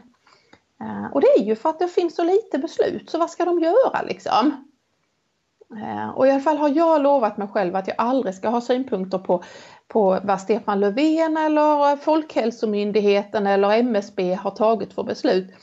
Eh, 0.82 1.14
och 1.14 1.22
det 1.22 1.28
är 1.28 1.44
ju 1.44 1.56
för 1.56 1.70
att 1.70 1.80
det 1.80 1.88
finns 1.88 2.16
så 2.16 2.24
lite 2.24 2.58
beslut, 2.58 3.10
så 3.10 3.18
vad 3.18 3.30
ska 3.30 3.46
de 3.46 3.60
göra 3.60 4.02
liksom? 4.02 4.68
Eh, 5.82 6.10
och 6.10 6.28
i 6.28 6.32
alla 6.32 6.40
fall 6.40 6.58
har 6.58 6.70
jag 6.70 7.02
lovat 7.02 7.38
mig 7.38 7.48
själv 7.48 7.76
att 7.76 7.88
jag 7.88 7.96
aldrig 7.98 8.36
ska 8.36 8.50
ha 8.50 8.62
synpunkter 8.62 9.18
på 9.18 9.44
på 9.88 10.20
vad 10.24 10.42
Stefan 10.42 10.80
Löfven 10.80 11.38
eller 11.38 11.96
Folkhälsomyndigheten 11.96 13.48
eller 13.48 13.72
MSB 13.72 14.34
har 14.34 14.52
tagit 14.52 14.94
för 14.94 15.04
beslut. 15.04 15.54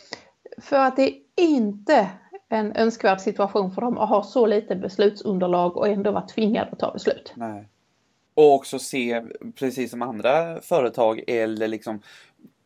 För 0.59 0.76
att 0.76 0.97
det 0.97 1.09
är 1.09 1.14
inte 1.37 2.09
en 2.49 2.76
önskvärd 2.76 3.21
situation 3.21 3.71
för 3.71 3.81
dem 3.81 3.99
att 3.99 4.09
ha 4.09 4.23
så 4.23 4.47
lite 4.47 4.76
beslutsunderlag 4.76 5.76
och 5.76 5.88
ändå 5.88 6.11
vara 6.11 6.26
tvingad 6.26 6.69
att 6.73 6.79
ta 6.79 6.93
beslut. 6.93 7.33
Nej. 7.37 7.69
Och 8.35 8.55
också 8.55 8.79
se, 8.79 9.23
precis 9.55 9.90
som 9.90 10.02
andra 10.02 10.61
företag 10.61 11.25
eller 11.26 11.69
liksom 11.69 12.00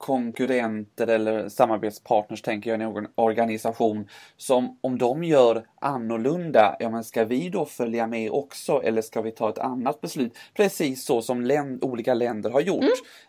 konkurrenter 0.04 1.06
eller 1.06 1.48
samarbetspartners 1.48 2.42
tänker 2.42 2.70
jag 2.70 2.80
i 2.80 2.84
en 2.84 3.08
organisation 3.14 4.08
som 4.36 4.78
om 4.80 4.98
de 4.98 5.24
gör 5.24 5.66
annorlunda, 5.80 6.76
ja 6.80 6.90
men 6.90 7.04
ska 7.04 7.24
vi 7.24 7.48
då 7.48 7.64
följa 7.64 8.06
med 8.06 8.30
också 8.30 8.82
eller 8.82 9.02
ska 9.02 9.22
vi 9.22 9.30
ta 9.30 9.48
ett 9.48 9.58
annat 9.58 10.00
beslut? 10.00 10.38
Precis 10.54 11.04
så 11.04 11.22
som 11.22 11.42
länd, 11.42 11.84
olika 11.84 12.14
länder 12.14 12.50
har 12.50 12.60
gjort. 12.60 12.84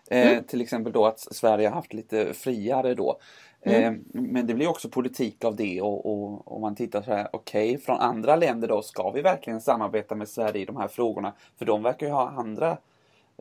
Mm. 0.10 0.28
Mm. 0.28 0.38
Eh, 0.38 0.44
till 0.44 0.62
exempel 0.62 0.94
då 0.94 1.06
att 1.06 1.20
Sverige 1.20 1.68
har 1.68 1.76
haft 1.76 1.94
lite 1.94 2.34
friare 2.34 2.94
då. 2.94 3.20
Mm. 3.62 3.84
Eh, 3.84 4.00
men 4.14 4.48
det 4.48 4.54
blir 4.54 4.68
också 4.68 4.90
politik 4.90 5.44
av 5.44 5.56
det 5.56 5.82
och 5.82 6.56
om 6.56 6.62
man 6.62 6.76
tittar 6.76 7.02
så 7.02 7.12
här, 7.12 7.28
okej, 7.32 7.70
okay, 7.70 7.86
från 7.86 8.00
andra 8.00 8.36
länder 8.36 8.68
då, 8.68 8.82
ska 8.82 9.12
vi 9.12 9.22
verkligen 9.22 9.62
samarbeta 9.62 10.16
med 10.16 10.30
Sverige 10.30 10.62
i 10.62 10.66
de 10.66 10.78
här 10.78 10.88
frågorna? 10.88 11.34
För 11.58 11.66
de 11.66 11.84
verkar 11.84 12.08
ju 12.08 12.14
ha 12.14 12.30
andra 12.30 12.78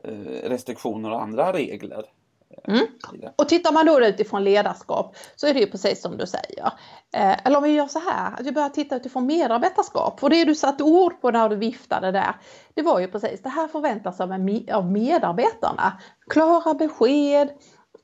eh, 0.03 0.49
restriktioner 0.49 1.11
och 1.11 1.21
andra 1.21 1.53
regler. 1.53 2.05
Mm. 2.67 2.87
Och 3.35 3.49
tittar 3.49 3.71
man 3.71 3.85
då 3.85 4.05
utifrån 4.05 4.43
ledarskap 4.43 5.15
så 5.35 5.47
är 5.47 5.53
det 5.53 5.59
ju 5.59 5.67
precis 5.67 6.01
som 6.01 6.17
du 6.17 6.27
säger. 6.27 6.65
Eh, 7.15 7.45
eller 7.45 7.57
om 7.57 7.63
vi 7.63 7.69
gör 7.69 7.87
så 7.87 7.99
här, 7.99 8.33
att 8.33 8.45
vi 8.45 8.51
börjar 8.51 8.69
titta 8.69 8.95
utifrån 8.95 9.25
medarbetarskap. 9.25 10.19
För 10.19 10.29
det 10.29 10.45
du 10.45 10.55
satte 10.55 10.83
ord 10.83 11.21
på 11.21 11.31
när 11.31 11.49
du 11.49 11.55
viftade 11.55 12.11
där, 12.11 12.35
det 12.73 12.81
var 12.81 12.99
ju 12.99 13.07
precis 13.07 13.41
det 13.41 13.49
här 13.49 13.67
förväntas 13.67 14.21
av, 14.21 14.31
av 14.73 14.91
medarbetarna. 14.91 15.99
Klara 16.29 16.73
besked, 16.73 17.49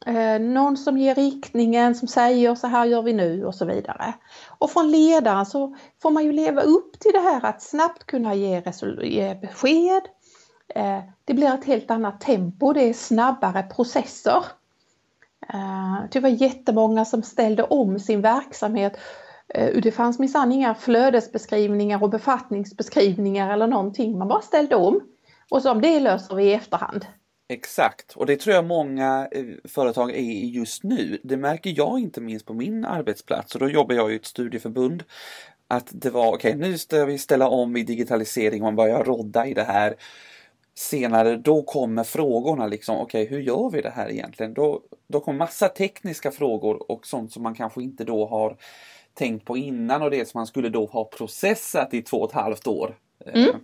eh, 0.05 0.39
någon 0.39 0.77
som 0.77 0.97
ger 0.97 1.15
riktningen, 1.15 1.95
som 1.95 2.07
säger 2.07 2.55
så 2.55 2.67
här 2.67 2.85
gör 2.85 3.01
vi 3.01 3.13
nu 3.13 3.45
och 3.45 3.55
så 3.55 3.65
vidare. 3.65 4.13
Och 4.47 4.71
från 4.71 4.91
ledaren 4.91 5.45
så 5.45 5.75
får 6.01 6.11
man 6.11 6.23
ju 6.23 6.31
leva 6.31 6.61
upp 6.61 6.99
till 6.99 7.11
det 7.13 7.19
här 7.19 7.45
att 7.45 7.61
snabbt 7.61 8.05
kunna 8.05 8.35
ge, 8.35 8.63
ge 9.01 9.35
besked, 9.35 10.01
Eh, 10.75 10.99
det 11.25 11.33
blir 11.33 11.53
ett 11.53 11.65
helt 11.65 11.91
annat 11.91 12.21
tempo, 12.21 12.73
det 12.73 12.89
är 12.89 12.93
snabbare 12.93 13.63
processer. 13.63 14.45
Eh, 15.53 15.99
det 16.11 16.19
var 16.19 16.29
jättemånga 16.29 17.05
som 17.05 17.23
ställde 17.23 17.63
om 17.63 17.99
sin 17.99 18.21
verksamhet. 18.21 18.97
Eh, 19.47 19.81
det 19.81 19.91
fanns 19.91 20.19
minsann 20.19 20.51
inga 20.51 20.75
flödesbeskrivningar 20.75 22.03
och 22.03 22.09
befattningsbeskrivningar 22.09 23.53
eller 23.53 23.67
någonting, 23.67 24.17
man 24.17 24.27
bara 24.27 24.41
ställde 24.41 24.75
om. 24.75 25.01
Och 25.49 25.61
så 25.61 25.71
om 25.71 25.81
det 25.81 25.99
löser 25.99 26.35
vi 26.35 26.43
i 26.43 26.53
efterhand. 26.53 27.05
Exakt, 27.49 28.13
och 28.15 28.25
det 28.25 28.35
tror 28.35 28.55
jag 28.55 28.65
många 28.65 29.27
företag 29.63 30.11
är 30.11 30.21
just 30.45 30.83
nu. 30.83 31.19
Det 31.23 31.37
märker 31.37 31.73
jag 31.77 31.99
inte 31.99 32.21
minst 32.21 32.45
på 32.45 32.53
min 32.53 32.85
arbetsplats 32.85 33.55
och 33.55 33.59
då 33.59 33.69
jobbar 33.69 33.95
jag 33.95 34.13
i 34.13 34.15
ett 34.15 34.25
studieförbund. 34.25 35.03
Att 35.67 35.87
det 35.91 36.09
var 36.09 36.27
okej, 36.27 36.55
okay, 36.55 36.69
nu 36.69 36.77
ska 36.77 37.05
vi 37.05 37.17
ställa 37.17 37.49
om 37.49 37.77
i 37.77 37.83
digitalisering, 37.83 38.61
och 38.61 38.65
man 38.65 38.75
börjar 38.75 39.03
rodda 39.03 39.47
i 39.47 39.53
det 39.53 39.63
här 39.63 39.95
senare, 40.75 41.37
då 41.37 41.63
kommer 41.63 42.03
frågorna 42.03 42.67
liksom, 42.67 42.95
okej 42.95 43.23
okay, 43.23 43.37
hur 43.37 43.43
gör 43.43 43.69
vi 43.69 43.81
det 43.81 43.89
här 43.89 44.09
egentligen? 44.11 44.53
Då, 44.53 44.81
då 45.07 45.19
kommer 45.19 45.39
massa 45.39 45.67
tekniska 45.67 46.31
frågor 46.31 46.91
och 46.91 47.07
sånt 47.07 47.33
som 47.33 47.43
man 47.43 47.55
kanske 47.55 47.83
inte 47.83 48.03
då 48.03 48.27
har 48.27 48.57
tänkt 49.13 49.45
på 49.45 49.57
innan 49.57 50.01
och 50.01 50.11
det 50.11 50.29
som 50.29 50.39
man 50.39 50.47
skulle 50.47 50.69
då 50.69 50.85
ha 50.85 51.05
processat 51.05 51.93
i 51.93 52.01
två 52.01 52.17
och 52.17 52.29
ett 52.29 52.35
halvt 52.35 52.67
år 52.67 52.97
eh, 53.25 53.43
mm. 53.43 53.55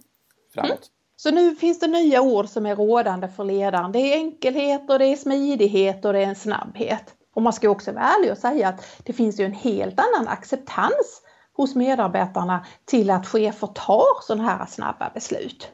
framåt. 0.53 0.69
Mm. 0.69 0.81
Så 1.15 1.31
nu 1.31 1.55
finns 1.55 1.79
det 1.79 1.87
nya 1.87 2.21
ord 2.21 2.47
som 2.47 2.65
är 2.65 2.75
rådande 2.75 3.27
för 3.27 3.43
ledaren. 3.43 3.91
Det 3.91 3.99
är 3.99 4.17
enkelhet 4.17 4.89
och 4.89 4.99
det 4.99 5.05
är 5.05 5.15
smidighet 5.15 6.05
och 6.05 6.13
det 6.13 6.19
är 6.19 6.27
en 6.27 6.35
snabbhet. 6.35 7.15
Och 7.33 7.41
man 7.41 7.53
ska 7.53 7.69
också 7.69 7.91
vara 7.91 8.03
ärlig 8.03 8.31
och 8.31 8.37
säga 8.37 8.67
att 8.67 8.85
det 9.03 9.13
finns 9.13 9.39
ju 9.39 9.45
en 9.45 9.53
helt 9.53 9.99
annan 9.99 10.27
acceptans 10.27 11.21
hos 11.53 11.75
medarbetarna 11.75 12.65
till 12.85 13.09
att 13.09 13.27
chefer 13.27 13.67
tar 13.67 14.21
sådana 14.21 14.43
här 14.43 14.65
snabba 14.65 15.11
beslut. 15.13 15.71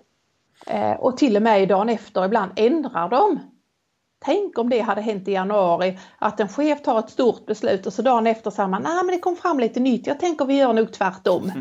Eh, 0.65 0.91
och 0.91 1.17
till 1.17 1.36
och 1.36 1.41
med 1.41 1.67
dagen 1.70 1.89
efter 1.89 2.25
ibland 2.25 2.51
ändrar 2.55 3.10
de. 3.10 3.39
Tänk 4.25 4.58
om 4.58 4.70
det 4.70 4.79
hade 4.79 5.01
hänt 5.01 5.27
i 5.27 5.32
januari 5.32 6.00
att 6.20 6.39
en 6.39 6.50
chef 6.50 6.82
tar 6.82 7.00
ett 7.00 7.10
stort 7.10 7.46
beslut 7.46 7.86
och 7.86 7.93
så 7.93 8.01
dagen 8.01 8.27
efter 8.27 8.51
säger 8.51 8.70
man 8.70 8.82
nej 8.84 8.96
men 8.96 9.08
det 9.08 9.20
kom 9.20 9.36
fram 9.36 9.60
lite 9.60 9.79
nytt, 9.79 10.08
jag 10.08 10.20
tänker 10.20 10.46
vi 10.46 10.58
gör 10.58 10.74
nog 10.74 10.93
tvärtom. 10.93 11.51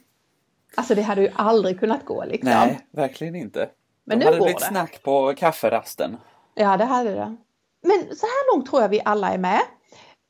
alltså 0.74 0.94
det 0.94 1.02
hade 1.02 1.20
ju 1.20 1.30
aldrig 1.34 1.80
kunnat 1.80 2.04
gå 2.04 2.24
liksom. 2.24 2.50
Nej, 2.50 2.80
verkligen 2.90 3.34
inte. 3.34 3.68
Men 4.04 4.18
De 4.18 4.24
nu 4.24 4.26
hade 4.26 4.38
går 4.38 4.44
blivit 4.44 4.60
det. 4.60 4.66
snack 4.66 5.02
på 5.02 5.34
kafferasten. 5.36 6.16
Ja, 6.54 6.76
det 6.76 6.84
hade 6.84 7.10
det. 7.14 7.36
Men 7.82 8.16
så 8.16 8.26
här 8.26 8.54
långt 8.54 8.66
tror 8.70 8.82
jag 8.82 8.88
vi 8.88 9.00
alla 9.04 9.32
är 9.32 9.38
med. 9.38 9.60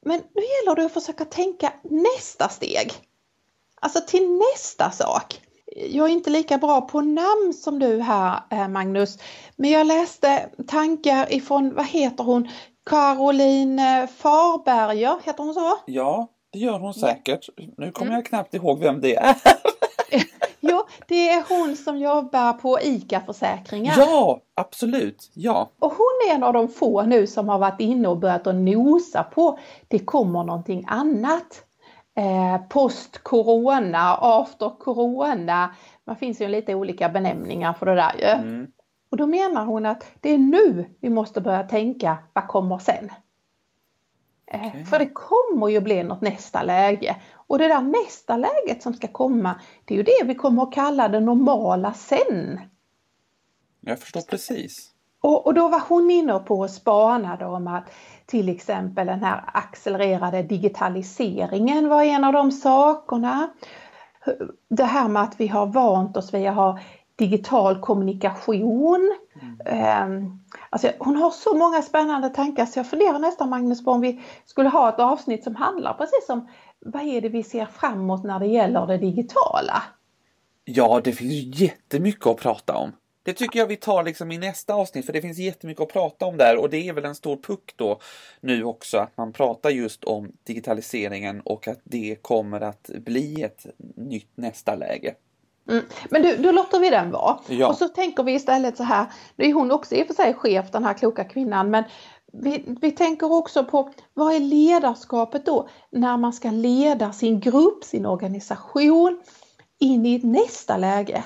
Men 0.04 0.20
nu 0.34 0.42
gäller 0.42 0.76
det 0.76 0.84
att 0.84 0.92
försöka 0.92 1.24
tänka 1.24 1.72
nästa 1.82 2.48
steg. 2.48 2.92
Alltså 3.80 4.00
till 4.06 4.38
nästa 4.52 4.90
sak 4.90 5.40
jag 5.76 6.08
är 6.08 6.12
inte 6.12 6.30
lika 6.30 6.58
bra 6.58 6.80
på 6.80 7.00
namn 7.00 7.52
som 7.54 7.78
du 7.78 8.00
här 8.00 8.40
eh, 8.50 8.68
Magnus. 8.68 9.18
Men 9.56 9.70
jag 9.70 9.86
läste 9.86 10.48
tankar 10.66 11.32
ifrån, 11.32 11.74
vad 11.74 11.86
heter 11.86 12.24
hon, 12.24 12.48
Caroline 12.86 13.78
eh, 13.78 14.06
Farberger, 14.06 15.18
heter 15.24 15.44
hon 15.44 15.54
så? 15.54 15.78
Ja, 15.86 16.28
det 16.52 16.58
gör 16.58 16.78
hon 16.78 16.94
säkert. 16.94 17.48
Nu 17.56 17.92
kommer 17.92 18.10
mm. 18.10 18.14
jag 18.14 18.26
knappt 18.26 18.54
ihåg 18.54 18.78
vem 18.78 19.00
det 19.00 19.16
är. 19.16 19.36
Jo, 20.64 20.82
det 21.08 21.28
är 21.28 21.44
hon 21.48 21.76
som 21.76 21.98
jobbar 21.98 22.52
på 22.52 22.80
ICA-försäkringar. 22.80 23.94
Ja, 23.98 24.40
absolut. 24.54 25.30
Ja. 25.34 25.70
Och 25.78 25.92
hon 25.92 26.30
är 26.30 26.34
en 26.34 26.42
av 26.42 26.52
de 26.52 26.68
få 26.68 27.02
nu 27.02 27.26
som 27.26 27.48
har 27.48 27.58
varit 27.58 27.80
inne 27.80 28.08
och 28.08 28.18
börjat 28.18 28.46
att 28.46 28.54
nosa 28.54 29.22
på 29.22 29.58
det 29.88 29.98
kommer 29.98 30.44
någonting 30.44 30.84
annat. 30.88 31.64
Eh, 32.14 32.60
Post-corona, 32.68 34.16
after 34.20 34.78
corona. 34.78 35.74
Man 36.04 36.16
finns 36.16 36.40
ju 36.40 36.48
lite 36.48 36.74
olika 36.74 37.08
benämningar 37.08 37.72
för 37.72 37.86
det 37.86 37.94
där 37.94 38.14
ju. 38.18 38.24
Mm. 38.24 38.66
Och 39.10 39.16
då 39.16 39.26
menar 39.26 39.64
hon 39.64 39.86
att 39.86 40.04
det 40.20 40.30
är 40.30 40.38
nu 40.38 40.84
vi 41.00 41.10
måste 41.10 41.40
börja 41.40 41.62
tänka, 41.62 42.18
vad 42.32 42.48
kommer 42.48 42.78
sen? 42.78 43.10
Eh, 44.46 44.66
okay. 44.66 44.84
För 44.84 44.98
det 44.98 45.08
kommer 45.08 45.68
ju 45.68 45.80
bli 45.80 46.02
något 46.02 46.20
nästa 46.20 46.62
läge. 46.62 47.16
Och 47.34 47.58
det 47.58 47.68
där 47.68 47.82
nästa 47.82 48.36
läget 48.36 48.82
som 48.82 48.94
ska 48.94 49.08
komma, 49.08 49.60
det 49.84 49.94
är 49.94 49.98
ju 49.98 50.02
det 50.02 50.24
vi 50.24 50.34
kommer 50.34 50.62
att 50.62 50.72
kalla 50.72 51.08
det 51.08 51.20
normala 51.20 51.92
sen. 51.92 52.60
Jag 53.80 53.98
förstår 53.98 54.20
precis. 54.20 54.92
Och, 55.20 55.46
och 55.46 55.54
då 55.54 55.68
var 55.68 55.82
hon 55.88 56.10
inne 56.10 56.38
på 56.38 56.60
och 56.60 56.70
spanade 56.70 57.46
om 57.46 57.66
att 57.66 57.90
till 58.26 58.48
exempel 58.48 59.06
den 59.06 59.24
här 59.24 59.44
accelererade 59.46 60.42
digitaliseringen 60.42 61.88
var 61.88 62.02
en 62.02 62.24
av 62.24 62.32
de 62.32 62.50
sakerna. 62.50 63.50
Det 64.68 64.84
här 64.84 65.08
med 65.08 65.22
att 65.22 65.40
vi 65.40 65.46
har 65.46 65.66
vant 65.66 66.16
oss 66.16 66.34
vid 66.34 66.48
att 66.48 66.54
ha 66.54 66.78
digital 67.16 67.80
kommunikation. 67.80 69.16
Mm. 69.64 70.38
Alltså, 70.70 70.90
hon 70.98 71.16
har 71.16 71.30
så 71.30 71.56
många 71.56 71.82
spännande 71.82 72.28
tankar 72.28 72.66
så 72.66 72.78
jag 72.78 72.90
funderar 72.90 73.18
nästan 73.18 73.50
Magnus 73.50 73.84
på 73.84 73.90
om 73.90 74.00
vi 74.00 74.20
skulle 74.46 74.68
ha 74.68 74.88
ett 74.88 74.98
avsnitt 74.98 75.44
som 75.44 75.56
handlar 75.56 75.94
precis 75.94 76.28
om 76.28 76.48
vad 76.80 77.02
är 77.02 77.20
det 77.20 77.28
vi 77.28 77.42
ser 77.42 77.66
framåt 77.66 78.24
när 78.24 78.38
det 78.38 78.46
gäller 78.46 78.86
det 78.86 78.98
digitala? 78.98 79.82
Ja, 80.64 81.00
det 81.04 81.12
finns 81.12 81.60
jättemycket 81.60 82.26
att 82.26 82.36
prata 82.36 82.76
om. 82.76 82.92
Det 83.22 83.32
tycker 83.32 83.58
jag 83.58 83.66
vi 83.66 83.76
tar 83.76 84.02
liksom 84.02 84.32
i 84.32 84.38
nästa 84.38 84.74
avsnitt 84.74 85.06
för 85.06 85.12
det 85.12 85.22
finns 85.22 85.38
jättemycket 85.38 85.82
att 85.82 85.92
prata 85.92 86.26
om 86.26 86.36
där 86.36 86.56
och 86.56 86.70
det 86.70 86.88
är 86.88 86.92
väl 86.92 87.04
en 87.04 87.14
stor 87.14 87.36
puck 87.36 87.72
då 87.76 88.00
nu 88.40 88.64
också 88.64 88.98
att 88.98 89.16
man 89.16 89.32
pratar 89.32 89.70
just 89.70 90.04
om 90.04 90.32
digitaliseringen 90.44 91.40
och 91.40 91.68
att 91.68 91.80
det 91.84 92.16
kommer 92.22 92.60
att 92.60 92.90
bli 92.98 93.42
ett 93.42 93.66
nytt 93.96 94.30
nästa 94.34 94.74
läge. 94.74 95.14
Mm. 95.68 95.84
Men 96.10 96.22
du, 96.22 96.36
då 96.36 96.52
låter 96.52 96.80
vi 96.80 96.90
den 96.90 97.10
vara. 97.10 97.38
Ja. 97.48 97.68
Och 97.68 97.76
så 97.76 97.88
tänker 97.88 98.22
vi 98.22 98.32
istället 98.32 98.76
så 98.76 98.82
här, 98.82 99.06
nu 99.36 99.44
är 99.44 99.52
hon 99.52 99.70
också 99.70 99.94
i 99.94 100.02
och 100.02 100.06
för 100.06 100.14
sig 100.14 100.34
chef 100.34 100.70
den 100.70 100.84
här 100.84 100.94
kloka 100.94 101.24
kvinnan 101.24 101.70
men 101.70 101.84
vi, 102.32 102.64
vi 102.80 102.90
tänker 102.90 103.32
också 103.32 103.64
på 103.64 103.92
vad 104.14 104.34
är 104.34 104.40
ledarskapet 104.40 105.46
då 105.46 105.68
när 105.90 106.16
man 106.16 106.32
ska 106.32 106.50
leda 106.50 107.12
sin 107.12 107.40
grupp, 107.40 107.84
sin 107.84 108.06
organisation 108.06 109.20
in 109.78 110.06
i 110.06 110.18
nästa 110.18 110.76
läge. 110.76 111.24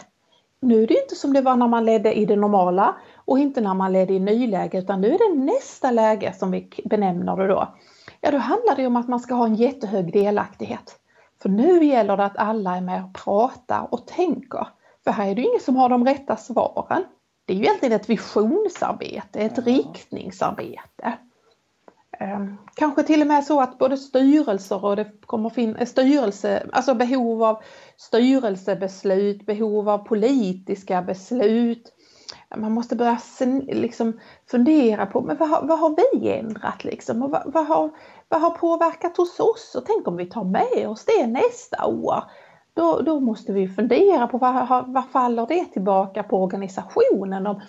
Nu 0.60 0.82
är 0.82 0.86
det 0.86 1.02
inte 1.02 1.14
som 1.14 1.32
det 1.32 1.40
var 1.40 1.56
när 1.56 1.68
man 1.68 1.84
ledde 1.84 2.12
i 2.14 2.26
det 2.26 2.36
normala 2.36 2.96
och 3.14 3.38
inte 3.38 3.60
när 3.60 3.75
man 3.75 3.92
ledde 3.92 4.14
i 4.14 4.20
nyläge 4.20 4.78
utan 4.78 5.00
nu 5.00 5.14
är 5.14 5.30
det 5.30 5.44
nästa 5.44 5.90
läge 5.90 6.32
som 6.32 6.50
vi 6.50 6.70
benämner 6.84 7.36
det 7.36 7.46
då. 7.46 7.75
Ja, 8.20 8.30
då 8.30 8.38
handlar 8.38 8.76
det 8.76 8.86
om 8.86 8.96
att 8.96 9.08
man 9.08 9.20
ska 9.20 9.34
ha 9.34 9.46
en 9.46 9.54
jättehög 9.54 10.12
delaktighet. 10.12 10.98
För 11.42 11.48
nu 11.48 11.84
gäller 11.84 12.16
det 12.16 12.25
att 12.25 12.36
alla 12.36 12.76
är 12.76 12.80
med 12.80 13.04
och 13.04 13.14
pratar 13.14 13.88
och 13.90 14.06
tänker. 14.06 14.68
För 15.04 15.10
här 15.10 15.30
är 15.30 15.34
det 15.34 15.42
ingen 15.42 15.60
som 15.60 15.76
har 15.76 15.88
de 15.88 16.04
rätta 16.04 16.36
svaren. 16.36 17.04
Det 17.44 17.52
är 17.52 17.56
ju 17.56 17.62
egentligen 17.62 18.00
ett 18.00 18.10
visionsarbete, 18.10 19.40
ett 19.40 19.58
riktningsarbete. 19.58 21.18
Ehm, 22.18 22.56
kanske 22.75 23.02
till 23.02 23.20
och 23.20 23.26
med 23.26 23.44
så 23.44 23.61
att 23.61 23.78
både 23.78 23.96
styrelser 23.96 24.85
och 24.85 24.96
det 24.96 25.11
kommer 25.26 25.50
finnas 25.50 25.80
eh, 25.80 25.86
styrelse, 25.86 26.67
alltså 26.73 26.95
behov 26.95 27.43
av 27.43 27.62
styrelsebeslut, 27.97 29.47
behov 29.47 29.88
av 29.88 29.99
politiska 29.99 31.02
beslut. 31.02 31.93
Man 32.56 32.73
måste 32.73 32.97
börja 32.97 33.19
liksom 33.69 34.21
fundera 34.50 35.06
på 35.06 35.21
men 35.21 35.36
vad, 35.36 35.49
har, 35.49 35.67
vad 35.67 35.78
har 35.78 35.97
vi 35.97 36.30
ändrat 36.30 36.84
liksom 36.84 37.23
och 37.23 37.30
vad, 37.30 37.43
vad, 37.47 37.67
har, 37.67 37.90
vad 38.28 38.40
har 38.40 38.50
påverkat 38.50 39.17
hos 39.17 39.40
oss 39.40 39.75
och 39.75 39.86
tänk 39.86 40.08
om 40.08 40.17
vi 40.17 40.26
tar 40.26 40.45
med 40.45 40.88
oss 40.88 41.04
det 41.04 41.26
nästa 41.26 41.86
år. 41.86 42.25
Då, 42.76 43.00
då 43.00 43.21
måste 43.21 43.52
vi 43.52 43.69
fundera 43.69 44.26
på 44.26 44.39
vad, 44.39 44.84
vad 44.86 45.08
faller 45.08 45.47
det 45.47 45.65
tillbaka 45.65 46.23
på 46.23 46.43
organisationen? 46.43 47.47
Om, 47.47 47.60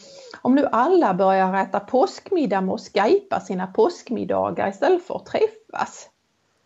om 0.41 0.56
nu 0.56 0.65
alla 0.72 1.13
börjar 1.13 1.54
äta 1.54 1.80
påskmiddag 1.80 2.62
med 2.62 2.76
att 2.76 2.82
skypa 2.82 3.39
sina 3.39 3.67
påskmiddagar 3.67 4.70
istället 4.70 5.04
för 5.04 5.15
att 5.15 5.26
träffas. 5.26 6.10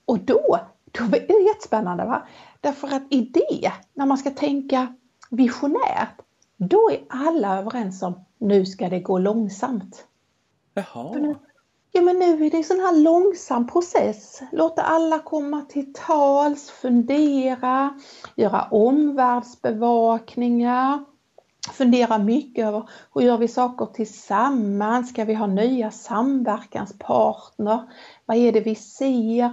Och 0.05 0.19
då, 0.19 0.59
då 0.91 1.03
är 1.03 1.27
det 1.27 1.47
jättespännande 1.47 2.05
va? 2.05 2.27
Därför 2.61 2.87
att 2.87 3.03
i 3.09 3.21
det, 3.21 3.71
när 3.93 4.05
man 4.05 4.17
ska 4.17 4.29
tänka 4.29 4.95
visionärt, 5.29 6.21
då 6.57 6.89
är 6.91 6.99
alla 7.09 7.59
överens 7.59 8.03
om 8.03 8.25
nu 8.37 8.65
ska 8.65 8.89
det 8.89 8.99
gå 8.99 9.19
långsamt. 9.19 10.05
Jaha. 10.73 11.13
Nu, 11.13 11.35
ja 11.91 12.01
men 12.01 12.19
nu 12.19 12.45
är 12.45 12.51
det 12.51 12.57
en 12.57 12.63
sån 12.63 12.79
här 12.79 12.97
långsam 12.97 13.67
process. 13.67 14.41
Låta 14.51 14.81
alla 14.81 15.19
komma 15.19 15.61
till 15.61 15.93
tals, 15.93 16.69
fundera, 16.69 17.99
göra 18.35 18.67
omvärldsbevakningar, 18.71 21.05
fundera 21.73 22.17
mycket 22.17 22.65
över 22.65 22.89
hur 23.13 23.21
gör 23.21 23.37
vi 23.37 23.47
saker 23.47 23.85
tillsammans? 23.85 25.09
Ska 25.09 25.25
vi 25.25 25.33
ha 25.33 25.47
nya 25.47 25.91
samverkanspartner? 25.91 27.91
Vad 28.25 28.37
är 28.37 28.51
det 28.51 28.61
vi 28.61 28.75
ser? 28.75 29.51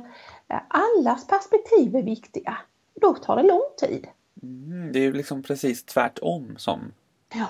Allas 0.69 1.27
perspektiv 1.27 1.97
är 1.97 2.03
viktiga. 2.03 2.59
Då 3.01 3.15
tar 3.15 3.37
det 3.37 3.43
lång 3.43 3.63
tid. 3.79 4.07
Mm, 4.43 4.93
det 4.93 4.99
är 4.99 5.13
liksom 5.13 5.43
precis 5.43 5.85
tvärtom 5.85 6.55
som... 6.57 6.93
Ja. 7.35 7.47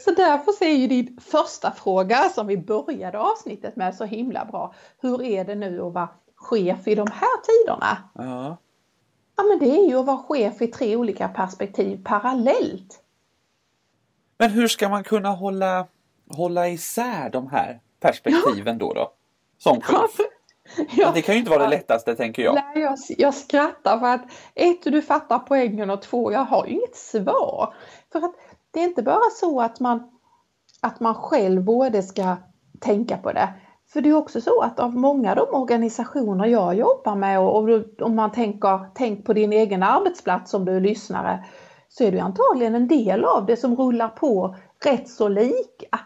Så 0.00 0.10
därför 0.10 0.52
så 0.52 0.64
är 0.64 0.74
ju 0.74 0.86
din 0.86 1.18
första 1.20 1.70
fråga 1.70 2.28
som 2.28 2.46
vi 2.46 2.56
började 2.56 3.18
avsnittet 3.18 3.76
med 3.76 3.94
så 3.94 4.04
himla 4.04 4.44
bra. 4.44 4.74
Hur 5.00 5.22
är 5.22 5.44
det 5.44 5.54
nu 5.54 5.80
att 5.82 5.92
vara 5.92 6.08
chef 6.36 6.88
i 6.88 6.94
de 6.94 7.06
här 7.12 7.42
tiderna? 7.42 7.98
Ja. 8.14 8.56
Ja 9.36 9.44
men 9.44 9.58
det 9.58 9.78
är 9.78 9.88
ju 9.88 9.96
att 9.96 10.06
vara 10.06 10.18
chef 10.18 10.62
i 10.62 10.66
tre 10.66 10.96
olika 10.96 11.28
perspektiv 11.28 12.00
parallellt. 12.04 13.02
Men 14.38 14.50
hur 14.50 14.68
ska 14.68 14.88
man 14.88 15.04
kunna 15.04 15.28
hålla, 15.28 15.86
hålla 16.36 16.68
isär 16.68 17.30
de 17.30 17.48
här 17.48 17.80
perspektiven 18.00 18.78
ja. 18.80 18.86
då? 18.86 18.92
då? 18.92 19.12
Som 19.58 19.80
chef? 19.80 20.10
Ja, 20.90 21.10
det 21.14 21.22
kan 21.22 21.34
ju 21.34 21.38
inte 21.38 21.50
vara 21.50 21.62
det 21.62 21.68
lättaste 21.68 22.14
tänker 22.14 22.42
jag. 22.42 22.54
Nej, 22.54 22.82
jag, 22.82 22.98
jag 23.08 23.34
skrattar 23.34 23.98
för 23.98 24.06
att 24.06 24.22
ett, 24.54 24.82
du 24.82 25.02
fattar 25.02 25.38
poängen 25.38 25.90
och 25.90 26.02
två, 26.02 26.32
jag 26.32 26.44
har 26.44 26.66
inget 26.66 26.96
svar. 26.96 27.74
För 28.12 28.18
att 28.18 28.34
det 28.70 28.80
är 28.80 28.84
inte 28.84 29.02
bara 29.02 29.30
så 29.40 29.60
att 29.60 29.80
man, 29.80 30.10
att 30.80 31.00
man 31.00 31.14
själv 31.14 31.64
både 31.64 32.02
ska 32.02 32.36
tänka 32.80 33.16
på 33.16 33.32
det. 33.32 33.48
För 33.92 34.00
det 34.00 34.08
är 34.08 34.14
också 34.14 34.40
så 34.40 34.60
att 34.60 34.80
av 34.80 34.96
många 34.96 35.30
av 35.30 35.36
de 35.36 35.54
organisationer 35.54 36.46
jag 36.46 36.74
jobbar 36.74 37.14
med 37.14 37.40
och, 37.40 37.68
och 37.68 37.82
om 38.00 38.16
man 38.16 38.32
tänker, 38.32 38.86
tänk 38.94 39.26
på 39.26 39.32
din 39.32 39.52
egen 39.52 39.82
arbetsplats 39.82 40.50
som 40.50 40.64
du 40.64 40.76
är 40.76 40.80
lyssnare, 40.80 41.44
så 41.88 42.04
är 42.04 42.12
det 42.12 42.20
antagligen 42.20 42.74
en 42.74 42.88
del 42.88 43.24
av 43.24 43.46
det 43.46 43.56
som 43.56 43.76
rullar 43.76 44.08
på 44.08 44.56
rätt 44.84 45.08
så 45.08 45.28
lika. 45.28 46.00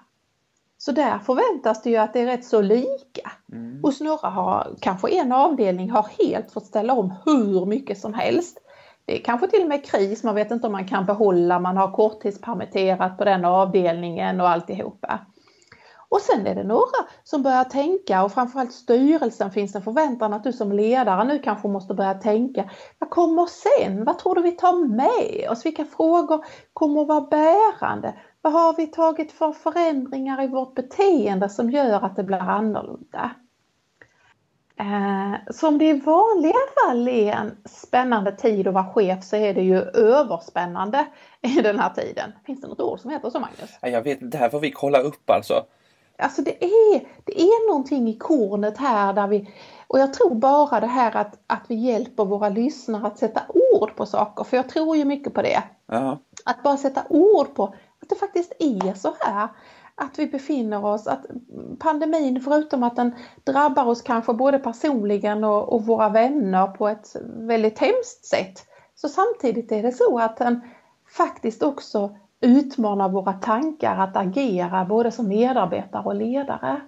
Så 0.79 0.93
där 0.93 1.19
förväntas 1.19 1.83
det 1.83 1.91
ju 1.91 1.97
att 1.97 2.13
det 2.13 2.21
är 2.21 2.27
rätt 2.27 2.45
så 2.45 2.61
lika. 2.61 3.33
Mm. 3.53 3.83
Hos 3.83 4.01
några 4.01 4.29
har 4.29 4.77
kanske 4.81 5.09
en 5.09 5.33
avdelning 5.33 5.91
har 5.91 6.07
helt 6.19 6.53
fått 6.53 6.67
ställa 6.67 6.93
om 6.93 7.15
hur 7.25 7.67
mycket 7.67 7.99
som 7.99 8.15
helst. 8.15 8.59
Det 9.07 9.21
är 9.21 9.25
kanske 9.25 9.49
till 9.49 9.63
och 9.63 9.69
med 9.69 9.85
kris, 9.85 10.25
man 10.25 10.35
vet 10.35 10.51
inte 10.51 10.67
om 10.67 10.73
man 10.73 10.89
kan 10.89 11.07
behålla, 11.07 11.59
man 11.59 11.77
har 11.77 11.93
korttidspermitterat 11.93 13.19
på 13.19 13.25
den 13.25 13.45
avdelningen 13.45 14.41
och 14.41 14.49
alltihopa. 14.49 15.21
Och 16.09 16.21
sen 16.21 16.47
är 16.47 16.55
det 16.55 16.65
några 16.65 16.99
som 17.25 17.43
börjar 17.43 17.65
tänka 17.65 18.25
och 18.25 18.33
framförallt 18.33 18.73
styrelsen 18.73 19.51
finns 19.51 19.73
det 19.73 19.79
en 19.79 19.83
förväntan 19.83 20.33
att 20.33 20.45
du 20.45 20.53
som 20.53 20.73
ledare 20.73 21.25
nu 21.25 21.39
kanske 21.39 21.69
måste 21.69 21.95
börja 21.95 22.15
tänka. 22.15 22.71
Vad 22.99 23.11
kommer 23.11 23.47
sen? 23.47 24.05
Vad 24.05 24.19
tror 24.19 24.35
du 24.35 24.43
vi 24.43 24.53
tar 24.53 24.89
med 24.89 25.51
oss? 25.51 25.67
Vilka 25.67 25.85
frågor 25.85 26.45
kommer 26.73 27.03
att 27.03 27.09
vara 27.09 27.21
bärande? 27.21 28.15
Vad 28.43 28.53
har 28.53 28.77
vi 28.77 28.87
tagit 28.87 29.33
för 29.33 29.53
förändringar 29.53 30.43
i 30.43 30.47
vårt 30.47 30.75
beteende 30.75 31.49
som 31.49 31.71
gör 31.71 32.05
att 32.05 32.17
det 32.17 32.25
blir 32.25 32.39
annorlunda? 32.39 33.31
Eh, 34.77 35.35
så 35.51 35.69
om 35.69 35.79
det 35.79 35.85
i 35.85 36.01
vanliga 36.01 36.59
fall 36.75 37.09
är 37.09 37.33
en 37.33 37.57
spännande 37.65 38.33
tid 38.33 38.69
att 38.69 38.75
vara 38.75 38.93
chef 38.93 39.25
så 39.25 39.37
är 39.37 39.55
det 39.55 39.63
ju 39.63 39.79
överspännande 39.83 41.07
i 41.41 41.61
den 41.61 41.79
här 41.79 41.91
tiden. 41.91 42.33
Finns 42.47 42.61
det 42.61 42.67
något 42.67 42.81
ord 42.81 43.01
som 43.01 43.11
heter 43.11 43.31
så 43.31 43.41
Magnus? 43.41 43.79
Jag 43.81 44.03
vet 44.03 44.23
inte, 44.23 44.37
det 44.37 44.39
här 44.39 44.51
får 44.51 44.61
vi 44.61 44.71
kolla 44.71 44.99
upp 44.99 45.31
alltså. 45.31 45.65
Alltså 46.19 46.43
det 46.43 46.65
är, 46.65 47.07
det 47.25 47.41
är 47.41 47.69
någonting 47.69 48.09
i 48.09 48.19
kornet 48.19 48.79
här 48.79 49.13
där 49.13 49.27
vi, 49.27 49.49
Och 49.87 49.99
jag 49.99 50.15
tror 50.15 50.35
bara 50.35 50.81
det 50.81 50.87
här 50.87 51.17
att, 51.17 51.39
att 51.47 51.63
vi 51.69 51.75
hjälper 51.75 52.25
våra 52.25 52.49
lyssnare 52.49 53.07
att 53.07 53.19
sätta 53.19 53.43
ord 53.49 53.97
på 53.97 54.07
saker, 54.07 54.45
för 54.45 54.57
jag 54.57 54.69
tror 54.69 54.97
ju 54.97 55.05
mycket 55.05 55.35
på 55.35 55.43
det. 55.43 55.63
Ja. 55.87 56.19
Att 56.45 56.63
bara 56.63 56.77
sätta 56.77 57.05
ord 57.09 57.55
på 57.55 57.65
att 58.03 58.09
det 58.09 58.15
faktiskt 58.15 58.53
är 58.59 58.95
så 58.95 59.15
här. 59.21 59.49
Att 59.97 60.19
vi 60.19 60.27
befinner 60.27 60.85
oss, 60.85 61.07
att 61.07 61.27
pandemin 61.79 62.41
förutom 62.41 62.83
att 62.83 62.97
den 62.97 63.15
drabbar 63.45 63.85
oss 63.85 64.03
kanske 64.03 64.35
både 64.35 64.59
personligen 64.59 65.45
och, 65.45 65.73
och 65.73 65.87
våra 65.87 66.09
vänner 66.09 66.67
på 66.67 66.89
ett 66.89 67.17
väldigt 67.25 67.79
hemskt 67.79 68.25
sätt. 68.25 68.67
Så 68.95 69.09
samtidigt 69.09 69.73
är 69.73 69.83
det 69.83 69.93
så 69.93 70.19
att 70.19 70.37
den 70.37 70.61
faktiskt 71.17 71.63
också 71.63 72.17
utmanar 72.41 73.09
våra 73.09 73.33
tankar 73.33 73.97
att 73.97 74.17
agera 74.17 74.85
både 74.85 75.11
som 75.11 75.29
medarbetare 75.29 76.05
och 76.05 76.15
ledare. 76.15 76.81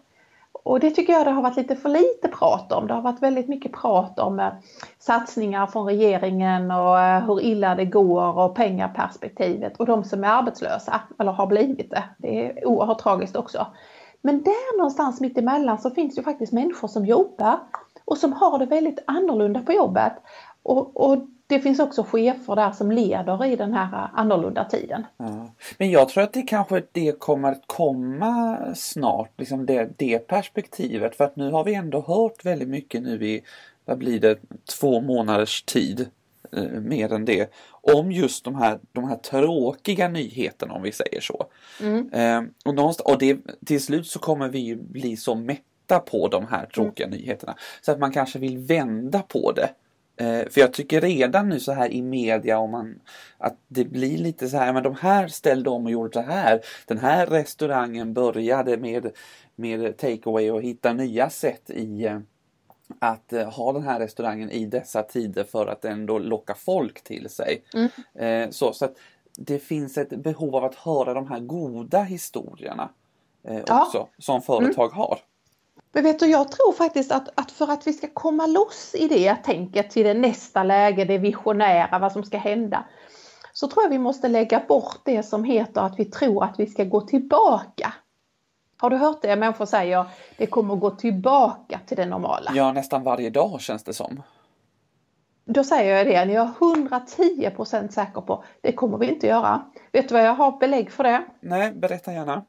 Och 0.66 0.80
det 0.80 0.90
tycker 0.90 1.12
jag 1.12 1.26
det 1.26 1.30
har 1.30 1.42
varit 1.42 1.56
lite 1.56 1.76
för 1.76 1.88
lite 1.88 2.28
prat 2.28 2.72
om. 2.72 2.86
Det 2.86 2.94
har 2.94 3.02
varit 3.02 3.22
väldigt 3.22 3.48
mycket 3.48 3.72
prat 3.72 4.18
om 4.18 4.40
eh, 4.40 4.52
satsningar 4.98 5.66
från 5.66 5.86
regeringen 5.86 6.70
och 6.70 7.00
eh, 7.00 7.26
hur 7.26 7.40
illa 7.40 7.74
det 7.74 7.84
går 7.84 8.38
och 8.38 8.54
pengaperspektivet 8.54 9.76
och 9.76 9.86
de 9.86 10.04
som 10.04 10.24
är 10.24 10.28
arbetslösa 10.28 11.00
eller 11.18 11.32
har 11.32 11.46
blivit 11.46 11.90
det. 11.90 12.04
Det 12.18 12.46
är 12.46 12.66
oerhört 12.66 12.98
tragiskt 12.98 13.36
också. 13.36 13.66
Men 14.20 14.42
där 14.42 14.78
någonstans 14.78 15.20
mitt 15.20 15.38
emellan 15.38 15.78
så 15.78 15.90
finns 15.90 16.14
det 16.14 16.22
faktiskt 16.22 16.52
människor 16.52 16.88
som 16.88 17.06
jobbar 17.06 17.58
och 18.04 18.18
som 18.18 18.32
har 18.32 18.58
det 18.58 18.66
väldigt 18.66 19.04
annorlunda 19.06 19.60
på 19.60 19.72
jobbet. 19.72 20.12
Och, 20.62 21.10
och 21.10 21.18
det 21.46 21.60
finns 21.60 21.80
också 21.80 22.02
chefer 22.04 22.56
där 22.56 22.72
som 22.72 22.92
leder 22.92 23.44
i 23.44 23.56
den 23.56 23.72
här 23.72 24.10
annorlunda 24.14 24.64
tiden. 24.64 25.06
Ja. 25.16 25.50
Men 25.78 25.90
jag 25.90 26.08
tror 26.08 26.24
att 26.24 26.32
det 26.32 26.42
kanske 26.42 26.82
det 26.92 27.18
kommer 27.18 27.52
att 27.52 27.62
komma 27.66 28.58
snart, 28.74 29.30
liksom 29.36 29.66
det, 29.66 29.90
det 29.96 30.18
perspektivet. 30.18 31.16
För 31.16 31.24
att 31.24 31.36
nu 31.36 31.50
har 31.50 31.64
vi 31.64 31.74
ändå 31.74 32.00
hört 32.00 32.44
väldigt 32.44 32.68
mycket 32.68 33.02
nu 33.02 33.26
i, 33.26 33.42
vad 33.84 33.98
blir 33.98 34.20
det, 34.20 34.38
två 34.80 35.00
månaders 35.00 35.62
tid. 35.62 36.10
Eh, 36.52 36.80
mer 36.80 37.12
än 37.12 37.24
det. 37.24 37.50
Om 37.70 38.12
just 38.12 38.44
de 38.44 38.54
här, 38.54 38.78
de 38.92 39.08
här 39.08 39.16
tråkiga 39.16 40.08
nyheterna 40.08 40.74
om 40.74 40.82
vi 40.82 40.92
säger 40.92 41.20
så. 41.20 41.46
Mm. 41.80 42.12
Eh, 42.12 42.50
och, 42.64 42.74
någonstans, 42.74 43.12
och 43.12 43.18
det, 43.18 43.38
till 43.66 43.82
slut 43.82 44.06
så 44.06 44.18
kommer 44.18 44.48
vi 44.48 44.58
ju 44.58 44.76
bli 44.76 45.16
så 45.16 45.34
mätta 45.34 45.98
på 45.98 46.28
de 46.28 46.46
här 46.46 46.66
tråkiga 46.66 47.06
mm. 47.06 47.18
nyheterna. 47.18 47.56
Så 47.80 47.92
att 47.92 47.98
man 47.98 48.12
kanske 48.12 48.38
vill 48.38 48.58
vända 48.58 49.22
på 49.22 49.52
det. 49.52 49.68
Eh, 50.16 50.48
för 50.48 50.60
jag 50.60 50.72
tycker 50.72 51.00
redan 51.00 51.48
nu 51.48 51.60
så 51.60 51.72
här 51.72 51.92
i 51.92 52.02
media 52.02 52.58
om 52.58 52.70
man, 52.70 53.00
att 53.38 53.56
det 53.68 53.84
blir 53.84 54.18
lite 54.18 54.48
så 54.48 54.56
här, 54.56 54.72
men 54.72 54.82
de 54.82 54.94
här 54.94 55.28
ställde 55.28 55.70
om 55.70 55.84
och 55.84 55.90
gjorde 55.90 56.12
så 56.12 56.20
här. 56.20 56.60
Den 56.86 56.98
här 56.98 57.26
restaurangen 57.26 58.14
började 58.14 58.76
med, 58.76 59.10
med 59.56 59.96
takeaway 59.96 60.50
och 60.50 60.62
hitta 60.62 60.92
nya 60.92 61.30
sätt 61.30 61.70
i 61.70 62.04
eh, 62.04 62.18
att 62.98 63.32
eh, 63.32 63.50
ha 63.50 63.72
den 63.72 63.82
här 63.82 64.00
restaurangen 64.00 64.50
i 64.50 64.66
dessa 64.66 65.02
tider 65.02 65.44
för 65.44 65.66
att 65.66 65.84
ändå 65.84 66.18
locka 66.18 66.54
folk 66.54 67.04
till 67.04 67.28
sig. 67.28 67.62
Mm. 67.74 68.52
Så, 68.52 68.72
så 68.72 68.84
att 68.84 68.96
det 69.38 69.58
finns 69.58 69.98
ett 69.98 70.10
behov 70.10 70.56
av 70.56 70.64
att 70.64 70.74
höra 70.74 71.14
de 71.14 71.28
här 71.28 71.40
goda 71.40 72.02
historierna 72.02 72.88
också 73.60 73.98
ja. 73.98 74.08
som 74.18 74.42
företag 74.42 74.86
mm. 74.86 74.98
har. 74.98 75.18
Men 75.96 76.04
vet 76.04 76.18
du, 76.18 76.26
jag 76.26 76.50
tror 76.50 76.72
faktiskt 76.72 77.12
att, 77.12 77.28
att 77.34 77.50
för 77.52 77.72
att 77.72 77.86
vi 77.86 77.92
ska 77.92 78.08
komma 78.12 78.46
loss 78.46 78.94
i 78.94 79.08
det 79.08 79.34
tänket 79.34 79.90
till 79.90 80.04
det 80.04 80.14
nästa 80.14 80.62
läge, 80.62 81.04
det 81.04 81.18
visionära, 81.18 81.98
vad 81.98 82.12
som 82.12 82.24
ska 82.24 82.38
hända. 82.38 82.84
Så 83.52 83.68
tror 83.68 83.84
jag 83.84 83.90
vi 83.90 83.98
måste 83.98 84.28
lägga 84.28 84.62
bort 84.68 85.00
det 85.04 85.22
som 85.22 85.44
heter 85.44 85.80
att 85.80 85.98
vi 85.98 86.04
tror 86.04 86.44
att 86.44 86.60
vi 86.60 86.66
ska 86.66 86.84
gå 86.84 87.00
tillbaka. 87.00 87.92
Har 88.78 88.90
du 88.90 88.96
hört 88.96 89.22
det? 89.22 89.36
Människor 89.36 89.66
säger 89.66 90.04
det 90.36 90.46
kommer 90.46 90.74
att 90.74 90.80
gå 90.80 90.90
tillbaka 90.90 91.80
till 91.86 91.96
det 91.96 92.06
normala. 92.06 92.50
Ja, 92.54 92.72
nästan 92.72 93.02
varje 93.02 93.30
dag 93.30 93.60
känns 93.60 93.84
det 93.84 93.94
som. 93.94 94.22
Då 95.44 95.64
säger 95.64 95.96
jag 95.96 96.06
det, 96.06 96.32
jag 96.32 96.46
är 96.46 96.52
110% 96.52 97.88
säker 97.88 98.20
på 98.20 98.44
det 98.60 98.72
kommer 98.72 98.98
vi 98.98 99.06
inte 99.06 99.26
göra. 99.26 99.62
Vet 99.92 100.08
du 100.08 100.14
vad 100.14 100.24
jag 100.24 100.34
har 100.34 100.58
belägg 100.58 100.90
för 100.90 101.04
det? 101.04 101.24
Nej, 101.40 101.72
berätta 101.72 102.12
gärna. 102.12 102.44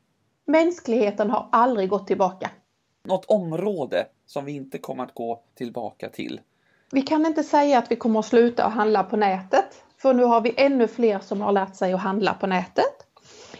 Mänskligheten 0.48 1.30
har 1.30 1.50
aldrig 1.52 1.90
gått 1.90 2.08
tillbaka 2.08 2.50
något 3.08 3.26
område 3.26 4.08
som 4.26 4.46
vi 4.46 4.52
inte 4.52 4.78
kommer 4.78 5.04
att 5.04 5.14
gå 5.14 5.42
tillbaka 5.56 6.10
till? 6.10 6.42
Vi 6.92 7.02
kan 7.02 7.26
inte 7.26 7.44
säga 7.44 7.80
att 7.80 7.92
vi 7.92 7.96
kommer 7.96 8.20
att 8.20 8.26
sluta 8.26 8.66
att 8.66 8.74
handla 8.74 9.04
på 9.04 9.18
nätet. 9.18 9.84
För 9.98 10.14
nu 10.14 10.24
har 10.24 10.42
vi 10.42 10.54
ännu 10.58 10.88
fler 10.88 11.20
som 11.20 11.42
har 11.42 11.52
lärt 11.52 11.76
sig 11.76 11.94
att 11.94 12.02
handla 12.02 12.34
på 12.34 12.48
nätet. 12.48 13.08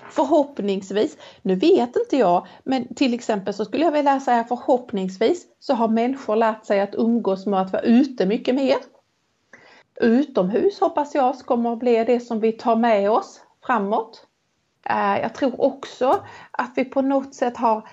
Förhoppningsvis, 0.10 1.18
nu 1.42 1.56
vet 1.56 1.96
inte 1.96 2.18
jag, 2.18 2.48
men 2.64 2.96
till 2.96 3.14
exempel 3.14 3.54
så 3.54 3.66
skulle 3.66 3.86
jag 3.86 3.92
vilja 3.92 4.20
säga 4.20 4.44
förhoppningsvis 4.44 5.46
så 5.60 5.74
har 5.74 5.88
människor 5.88 6.36
lärt 6.36 6.66
sig 6.66 6.80
att 6.80 6.96
umgås 6.96 7.46
med 7.46 7.62
att 7.62 7.74
vara 7.74 7.82
ute 7.82 8.26
mycket 8.26 8.56
mer. 8.56 8.76
Utomhus 10.02 10.80
hoppas 10.80 11.16
jag 11.16 11.40
kommer 11.40 11.74
att 11.74 11.80
bli 11.80 12.04
det 12.04 12.20
som 12.20 12.40
vi 12.40 12.52
tar 12.52 12.76
med 12.76 13.12
oss 13.12 13.42
framåt. 13.66 14.28
Eh, 14.90 15.22
jag 15.22 15.36
tror 15.36 15.62
också 15.62 16.24
att 16.52 16.72
vi 16.76 16.86
på 16.86 17.02
något 17.02 17.36
sätt 17.36 17.58
har 17.58 17.90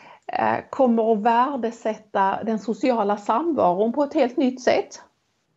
kommer 0.71 1.13
att 1.13 1.19
värdesätta 1.19 2.45
den 2.45 2.59
sociala 2.59 3.17
samvaron 3.17 3.93
på 3.93 4.03
ett 4.03 4.15
helt 4.15 4.37
nytt 4.37 4.63
sätt. 4.63 5.03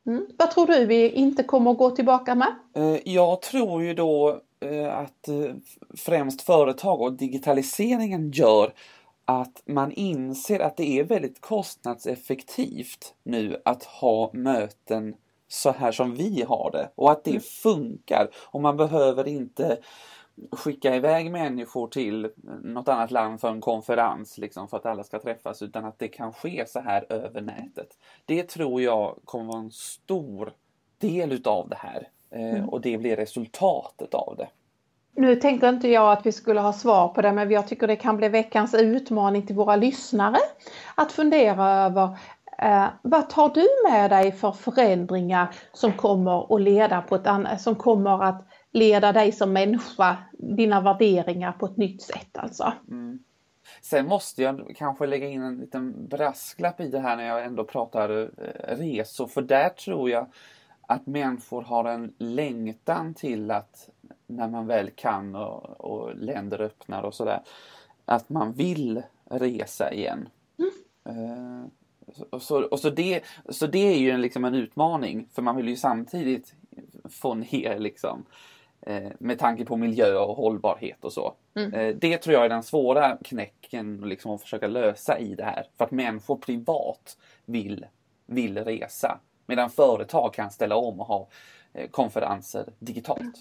Mm. 0.08 0.28
Vad 0.38 0.52
tror 0.52 0.68
du 0.68 0.86
vi 0.86 1.10
inte 1.10 1.44
kommer 1.44 1.72
att 1.72 1.78
gå 1.78 1.90
tillbaka 1.90 2.36
med? 2.36 2.56
Eh, 2.76 3.14
jag 3.14 3.42
tror 3.42 3.84
ju 3.84 3.94
då 3.94 4.42
eh, 4.60 4.98
att 4.98 5.30
främst 5.98 6.42
företag 6.42 7.02
och 7.02 7.14
digitaliseringen 7.14 8.32
gör 8.32 8.74
att 9.26 9.62
man 9.66 9.92
inser 9.92 10.60
att 10.60 10.78
det 10.78 11.00
är 11.00 11.04
väldigt 11.04 11.42
kostnadseffektivt 11.42 13.14
nu 13.24 13.62
att 13.66 13.84
ha 13.84 14.30
möten 14.34 15.16
så 15.48 15.72
här 15.72 15.92
som 15.92 16.16
vi 16.16 16.44
har 16.48 16.72
det 16.72 16.90
och 16.96 17.12
att 17.12 17.24
det 17.24 17.30
mm. 17.30 17.42
funkar 17.42 18.30
och 18.36 18.62
man 18.62 18.78
behöver 18.78 19.28
inte 19.28 19.78
skicka 20.52 20.96
iväg 20.96 21.32
människor 21.32 21.88
till 21.88 22.30
något 22.64 22.88
annat 22.88 23.12
land 23.12 23.42
för 23.42 23.50
en 23.50 23.62
konferens 23.62 24.38
liksom 24.38 24.68
för 24.68 24.78
att 24.78 24.86
alla 24.86 25.04
ska 25.04 25.20
träffas 25.20 25.62
utan 25.62 25.86
att 25.86 26.00
det 26.00 26.08
kan 26.08 26.34
ske 26.34 26.64
så 26.68 26.80
här 26.80 27.06
över 27.10 27.42
nätet. 27.42 27.98
Det 28.26 28.44
tror 28.44 28.82
jag 28.82 29.16
kommer 29.26 29.46
vara 29.46 29.60
en 29.60 29.72
stor 29.72 30.54
del 30.98 31.32
utav 31.32 31.70
det 31.70 31.78
här 31.80 32.08
eh, 32.32 32.56
mm. 32.56 32.70
och 32.70 32.82
det 32.82 32.98
blir 32.98 33.16
resultatet 33.16 34.14
av 34.14 34.36
det. 34.38 34.48
Nu 35.16 35.36
tänker 35.36 35.70
inte 35.70 35.88
jag 35.88 36.12
att 36.12 36.26
vi 36.26 36.32
skulle 36.32 36.60
ha 36.60 36.74
svar 36.74 37.08
på 37.08 37.22
det 37.22 37.32
men 37.32 37.52
jag 37.52 37.68
tycker 37.68 37.88
det 37.88 37.96
kan 37.96 38.18
bli 38.18 38.30
veckans 38.30 38.74
utmaning 38.74 39.48
till 39.48 39.56
våra 39.56 39.76
lyssnare 39.76 40.38
att 40.96 41.12
fundera 41.12 41.70
över 41.70 42.18
eh, 42.62 42.86
vad 43.02 43.30
tar 43.30 43.50
du 43.50 43.68
med 43.92 44.12
dig 44.12 44.32
för 44.32 44.52
förändringar 44.52 45.56
som 45.74 45.92
kommer 45.94 46.56
att 46.56 46.62
leda 46.62 47.02
på 47.02 47.16
ett 47.16 47.28
annat, 47.28 47.62
som 47.62 47.76
kommer 47.76 48.24
att 48.24 48.48
leda 48.78 49.14
dig 49.14 49.32
som 49.32 49.54
människa, 49.54 50.18
dina 50.32 50.82
värderingar 50.82 51.52
på 51.52 51.66
ett 51.66 51.78
nytt 51.78 52.02
sätt 52.02 52.38
alltså. 52.38 52.74
Mm. 52.90 53.20
Sen 53.82 54.08
måste 54.08 54.44
jag 54.44 54.74
kanske 54.78 55.06
lägga 55.06 55.28
in 55.28 55.42
en 55.42 55.58
liten 55.58 56.08
brasklapp 56.08 56.80
i 56.80 56.88
det 56.88 57.00
här 57.00 57.18
när 57.18 57.28
jag 57.28 57.46
ändå 57.46 57.64
pratar 57.64 58.10
eh, 58.22 58.78
resor, 58.78 59.28
för 59.28 59.42
där 59.42 59.70
tror 59.70 60.10
jag 60.10 60.28
att 60.82 61.08
människor 61.08 61.62
har 61.62 61.86
en 61.86 62.14
längtan 62.18 63.14
till 63.14 63.52
att 63.52 63.90
när 64.28 64.48
man 64.48 64.68
väl 64.68 64.90
kan 64.90 65.36
och, 65.36 65.82
och 65.82 66.16
länder 66.16 66.62
öppnar 66.62 67.04
och 67.04 67.14
sådär, 67.14 67.42
att 68.06 68.30
man 68.30 68.54
vill 68.54 69.02
resa 69.26 69.94
igen. 69.94 70.30
Mm. 70.58 71.20
Uh, 71.20 71.66
och 72.30 72.42
så, 72.42 72.64
och 72.64 72.80
så, 72.80 72.90
det, 72.90 73.24
så 73.50 73.68
det 73.68 73.94
är 73.94 73.98
ju 73.98 74.12
en, 74.12 74.22
liksom 74.22 74.46
en 74.46 74.56
utmaning, 74.56 75.28
för 75.34 75.42
man 75.42 75.56
vill 75.56 75.68
ju 75.68 75.76
samtidigt 75.76 76.54
få 77.10 77.34
ner 77.34 77.80
liksom 77.80 78.26
Eh, 78.32 78.57
med 79.20 79.40
tanke 79.40 79.66
på 79.66 79.78
miljö 79.78 80.18
och 80.18 80.36
hållbarhet 80.36 81.06
och 81.06 81.14
så. 81.14 81.34
Mm. 81.56 81.74
Eh, 81.74 81.96
det 81.96 82.18
tror 82.18 82.34
jag 82.34 82.46
är 82.46 82.50
den 82.50 82.64
svåra 82.64 83.18
knäcken 83.18 84.02
liksom, 84.06 84.32
att 84.32 84.42
försöka 84.42 84.68
lösa 84.68 85.20
i 85.20 85.36
det 85.36 85.44
här. 85.44 85.66
För 85.78 85.86
att 85.86 85.92
människor 85.92 86.36
privat 86.36 87.18
vill, 87.46 87.86
vill 88.26 88.58
resa. 88.58 89.20
Medan 89.46 89.70
företag 89.70 90.34
kan 90.34 90.52
ställa 90.52 90.76
om 90.76 91.00
och 91.00 91.08
ha 91.08 91.28
eh, 91.74 91.90
konferenser 91.90 92.66
digitalt. 92.80 93.36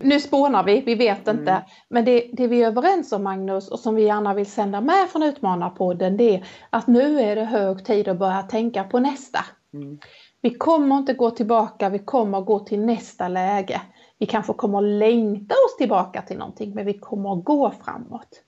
Nu 0.00 0.20
spånar 0.20 0.64
vi, 0.64 0.80
vi 0.80 0.94
vet 0.94 1.28
inte. 1.28 1.50
Mm. 1.50 1.62
Men 1.88 2.04
det, 2.04 2.30
det, 2.32 2.46
vi 2.46 2.62
är 2.62 2.66
överens 2.66 3.12
om 3.12 3.22
Magnus 3.22 3.68
och 3.68 3.78
som 3.78 3.94
vi 3.94 4.02
gärna 4.02 4.34
vill 4.34 4.50
sända 4.50 4.80
med 4.80 5.08
från 5.08 5.22
Utmanarpodden 5.22 6.16
det 6.16 6.34
är 6.34 6.46
att 6.70 6.86
nu 6.86 7.20
är 7.20 7.36
det 7.36 7.44
hög 7.44 7.84
tid 7.84 8.08
att 8.08 8.18
börja 8.18 8.42
tänka 8.42 8.84
på 8.84 9.00
nästa. 9.00 9.38
Mm. 9.74 9.98
Vi 10.40 10.50
kommer 10.54 10.96
inte 10.96 11.14
gå 11.14 11.30
tillbaka, 11.30 11.88
vi 11.88 11.98
kommer 11.98 12.40
gå 12.40 12.58
till 12.58 12.80
nästa 12.80 13.28
läge. 13.28 13.80
Vi 14.18 14.26
kanske 14.26 14.52
kommer 14.52 14.80
längta 14.80 15.54
oss 15.54 15.76
tillbaka 15.78 16.22
till 16.22 16.38
någonting 16.38 16.74
men 16.74 16.86
vi 16.86 16.98
kommer 16.98 17.34
gå 17.34 17.70
framåt. 17.84 18.42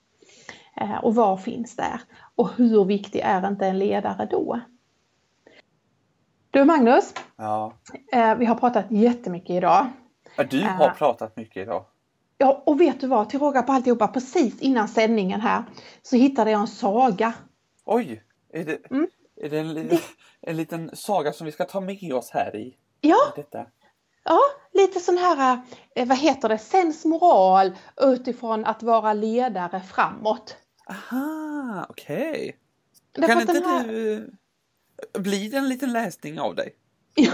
Eh, 0.76 1.04
och 1.04 1.14
vad 1.14 1.42
finns 1.42 1.76
där? 1.76 2.00
Och 2.34 2.50
hur 2.56 2.84
viktig 2.84 3.20
är 3.20 3.48
inte 3.48 3.66
en 3.66 3.78
ledare 3.78 4.28
då? 4.30 4.60
Du 6.50 6.64
Magnus, 6.64 7.14
ja. 7.36 7.72
Eh, 8.12 8.34
vi 8.34 8.44
har 8.44 8.54
pratat 8.54 8.84
jättemycket 8.88 9.50
idag. 9.50 9.86
Ja, 10.36 10.44
du 10.44 10.62
har 10.62 10.88
uh, 10.88 10.94
pratat 10.94 11.36
mycket 11.36 11.56
idag. 11.56 11.84
Ja, 12.38 12.62
och 12.66 12.80
vet 12.80 13.00
du 13.00 13.06
vad? 13.06 13.30
Till 13.30 13.40
råga 13.40 13.62
på 13.62 13.72
alltihopa, 13.72 14.08
precis 14.08 14.60
innan 14.60 14.88
sändningen 14.88 15.40
här 15.40 15.64
så 16.02 16.16
hittade 16.16 16.50
jag 16.50 16.60
en 16.60 16.66
saga. 16.66 17.34
Oj! 17.84 18.22
Är 18.52 18.64
det, 18.64 18.90
mm. 18.90 19.08
är 19.36 19.50
det 19.50 19.58
en, 19.58 19.98
en 20.40 20.56
liten 20.56 20.90
saga 20.94 21.32
som 21.32 21.44
vi 21.44 21.52
ska 21.52 21.64
ta 21.64 21.80
med 21.80 22.12
oss 22.12 22.30
här 22.30 22.56
i, 22.56 22.76
Ja, 23.00 23.16
i 23.36 23.40
detta? 23.40 23.66
Ja 24.24 24.40
lite 24.72 25.00
sån 25.00 25.18
här, 25.18 25.60
eh, 25.94 26.08
vad 26.08 26.18
heter 26.18 26.48
det, 26.48 26.58
sensmoral 26.58 27.72
utifrån 28.00 28.64
att 28.64 28.82
vara 28.82 29.12
ledare 29.12 29.80
framåt. 29.80 30.56
Aha, 30.88 31.86
okej. 31.88 32.56
Därför 33.12 33.32
Kan 33.32 33.40
inte 33.40 33.68
här- 33.68 33.84
du... 33.86 34.30
Blir 35.12 35.50
det 35.50 35.56
en 35.56 35.68
liten 35.68 35.92
läsning 35.92 36.40
av 36.40 36.54
dig? 36.54 36.74
Ja, 37.14 37.32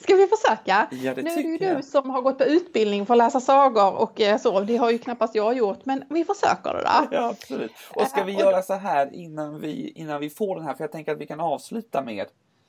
ska 0.00 0.14
vi 0.14 0.26
försöka? 0.26 0.88
Ja, 0.90 1.14
det 1.14 1.22
nu 1.22 1.30
är 1.30 1.36
det 1.36 1.42
ju 1.42 1.58
jag. 1.58 1.76
du 1.76 1.82
som 1.82 2.10
har 2.10 2.22
gått 2.22 2.38
på 2.38 2.44
utbildning 2.44 3.06
för 3.06 3.14
att 3.14 3.18
läsa 3.18 3.40
sagor 3.40 3.94
och 3.94 4.20
eh, 4.20 4.38
så. 4.38 4.60
Det 4.60 4.76
har 4.76 4.90
ju 4.90 4.98
knappast 4.98 5.34
jag 5.34 5.56
gjort, 5.56 5.84
men 5.84 6.04
vi 6.10 6.24
försöker 6.24 6.74
det 6.74 6.82
då. 6.82 7.08
Ja, 7.16 7.28
absolut. 7.28 7.72
Och 7.94 8.06
ska 8.06 8.24
vi 8.24 8.32
göra 8.32 8.62
så 8.62 8.74
här 8.74 9.14
innan 9.14 9.60
vi, 9.60 9.88
innan 9.88 10.20
vi 10.20 10.30
får 10.30 10.56
den 10.56 10.64
här, 10.64 10.74
för 10.74 10.84
jag 10.84 10.92
tänker 10.92 11.12
att 11.12 11.18
vi 11.18 11.26
kan 11.26 11.40
avsluta 11.40 12.02
med, 12.02 12.26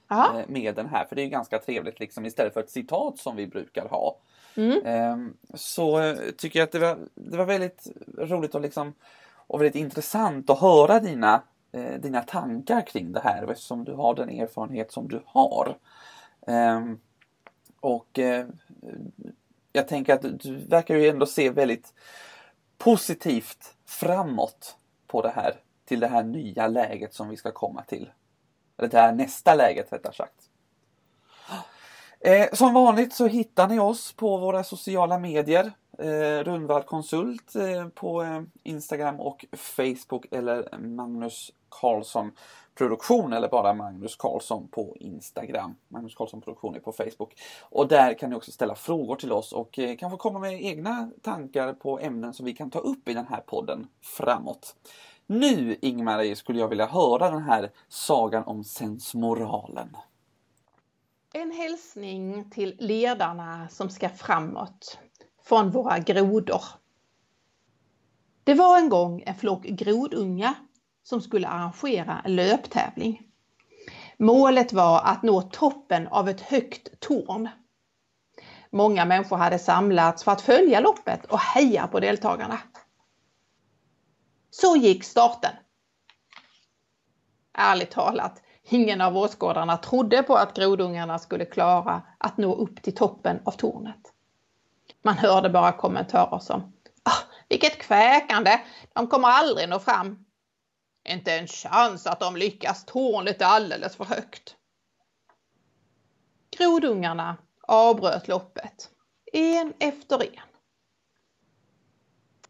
Ja, 0.08 0.39
eh, 0.39 0.46
med 0.48 0.76
den 0.76 0.88
här, 0.88 1.06
för 1.06 1.15
det 1.15 1.22
är 1.22 1.28
ganska 1.28 1.60
trevligt 1.60 2.00
liksom 2.00 2.26
istället 2.26 2.54
för 2.54 2.60
ett 2.60 2.70
citat 2.70 3.18
som 3.18 3.36
vi 3.36 3.48
brukar 3.48 3.88
ha. 3.88 4.18
mm. 4.56 4.86
Ehm, 4.86 5.38
Så 5.54 6.00
eh, 6.00 6.15
tycker 6.38 6.60
jag 6.60 6.65
att 6.65 6.72
det 6.72 6.80
var, 6.80 6.98
det 7.15 7.38
var 7.38 7.46
väldigt 7.46 7.88
roligt 8.18 8.56
och, 8.56 8.62
liksom, 8.62 8.94
och 9.48 9.62
väldigt 9.62 9.76
intressant 9.76 10.50
att 10.50 10.60
höra 10.60 11.00
dina, 11.00 11.41
eh, 11.72 11.94
dina 12.00 12.22
tankar 12.22 12.82
kring 12.82 13.12
det 13.12 13.20
här 13.20 13.52
eftersom 13.52 13.84
du 13.84 13.94
har 13.94 14.15
den 14.15 14.30
erfarenhet 14.30 14.91
som 14.91 15.08
du 15.08 15.22
har. 15.26 15.78
Ehm, 16.48 17.00
Och 17.80 18.20
jag 19.74 19.88
tänker 19.88 20.13
att 20.13 20.22
du 20.22 20.56
verkar 20.56 20.96
ju 20.96 21.08
ändå 21.08 21.26
se 21.26 21.50
väldigt 21.50 21.94
positivt 22.78 23.76
framåt 23.86 24.78
på 25.08 25.22
det 25.22 25.30
här, 25.30 25.56
till 25.86 26.00
det 26.00 26.08
här 26.08 26.24
nya 26.24 26.68
läget 26.68 27.13
som 27.13 27.30
vi 27.30 27.38
ska 27.38 27.52
komma 27.52 27.84
till. 27.84 28.10
Eller 28.78 28.90
det 28.90 28.98
här 28.98 29.12
nästa 29.12 29.56
läget 29.56 29.94
rättare 29.94 30.14
sagt. 30.14 30.50
Eh, 32.20 32.48
som 32.54 32.74
vanligt 32.74 33.14
så 33.14 33.28
hittar 33.28 33.68
ni 33.68 33.80
oss 33.80 34.14
på 34.14 34.38
våra 34.38 34.64
sociala 34.64 35.20
medier. 35.20 35.72
Eh, 36.00 36.44
Rundvall 36.44 36.84
Konsult 36.84 37.56
eh, 37.56 37.88
på 37.88 38.24
eh, 38.24 38.42
Instagram 38.64 39.20
och 39.20 39.46
Facebook 39.54 40.26
eller 40.32 40.78
Magnus 40.78 41.52
Karlsson 41.70 42.32
Produktion 42.76 43.34
eller 43.34 43.50
bara 43.50 43.74
Magnus 43.74 44.16
Karlsson 44.16 44.68
på 44.68 44.96
Instagram. 45.00 45.76
Magnus 45.88 46.16
Karlsson 46.16 46.42
Produktion 46.42 46.76
är 46.76 46.80
på 46.80 46.92
Facebook. 46.92 47.34
Och 47.62 47.88
där 47.88 48.14
kan 48.14 48.30
ni 48.30 48.36
också 48.36 48.52
ställa 48.52 48.76
frågor 48.76 49.16
till 49.16 49.32
oss 49.32 49.54
och 49.54 49.80
eh, 49.80 49.96
kanske 49.98 50.18
komma 50.18 50.40
med 50.40 50.66
egna 50.66 51.10
tankar 51.22 51.74
på 51.74 52.00
ämnen 52.00 52.34
som 52.34 52.46
vi 52.46 52.54
kan 52.54 52.70
ta 52.70 52.80
upp 52.80 53.10
i 53.10 53.14
den 53.14 53.28
här 53.28 53.42
podden 53.42 53.88
framåt. 54.02 54.76
Nu 55.28 55.78
Ingmarie 55.82 56.36
skulle 56.36 56.60
jag 56.60 56.68
vilja 56.68 56.86
höra 56.86 57.32
den 57.32 57.44
här 57.44 57.72
sagan 57.88 58.44
om 58.44 58.64
sensmoralen. 58.64 59.98
En 61.34 61.52
hälsning 61.52 62.50
till 62.50 62.76
ledarna 62.80 63.68
som 63.70 63.90
ska 63.90 64.10
framåt 64.10 65.00
från 65.44 65.72
våra 65.72 66.00
grodor. 66.00 66.62
Det 68.44 68.54
var 68.54 68.78
en 68.78 68.90
gång 68.90 69.24
en 69.26 69.36
flock 69.36 69.64
grodungar 69.64 70.54
som 71.04 71.22
skulle 71.22 71.48
arrangera 71.48 72.22
en 72.24 72.36
löptävling. 72.36 73.22
Målet 74.18 74.74
var 74.74 75.02
att 75.02 75.24
nå 75.24 75.42
toppen 75.42 76.08
av 76.08 76.30
ett 76.30 76.42
högt 76.42 77.00
torn. 77.00 77.50
Många 78.70 79.06
människor 79.06 79.38
hade 79.38 79.60
samlats 79.60 80.24
för 80.24 80.32
att 80.32 80.42
följa 80.42 80.80
loppet 80.80 81.26
och 81.26 81.40
heja 81.40 81.88
på 81.88 82.00
deltagarna. 82.00 82.60
Så 84.62 84.76
gick 84.76 85.04
starten. 85.04 85.56
Ärligt 87.54 87.91
talat, 87.91 88.41
ingen 88.63 89.02
av 89.02 89.18
åskådarna 89.18 89.78
trodde 89.78 90.24
på 90.24 90.36
att 90.36 90.58
grodungarna 90.58 91.20
skulle 91.20 91.46
klara 91.46 92.02
att 92.18 92.38
nå 92.38 92.56
upp 92.56 92.82
till 92.82 92.96
toppen 92.96 93.41
av 93.46 93.52
tornet. 93.52 94.13
Man 95.02 95.18
hörde 95.18 95.50
bara 95.50 95.72
kommentarer 95.72 96.39
som 96.39 96.74
ah, 97.04 97.24
Vilket 97.50 97.78
kväkande! 97.78 98.60
De 98.94 99.08
kommer 99.08 99.28
aldrig 99.28 99.70
nå 99.70 99.80
fram. 99.80 100.26
Inte 101.10 101.34
en 101.34 101.48
chans 101.48 102.08
att 102.08 102.20
de 102.20 102.36
lyckas, 102.36 102.86
tornet 102.86 103.41
är 103.41 103.46
alldeles 103.46 103.96
för 103.96 104.06
högt. 104.06 104.56
Grodungarna 106.58 107.38
avbröt 107.62 108.28
loppet, 108.28 108.89
en 109.34 109.74
efter 109.80 110.24
en. 110.24 110.55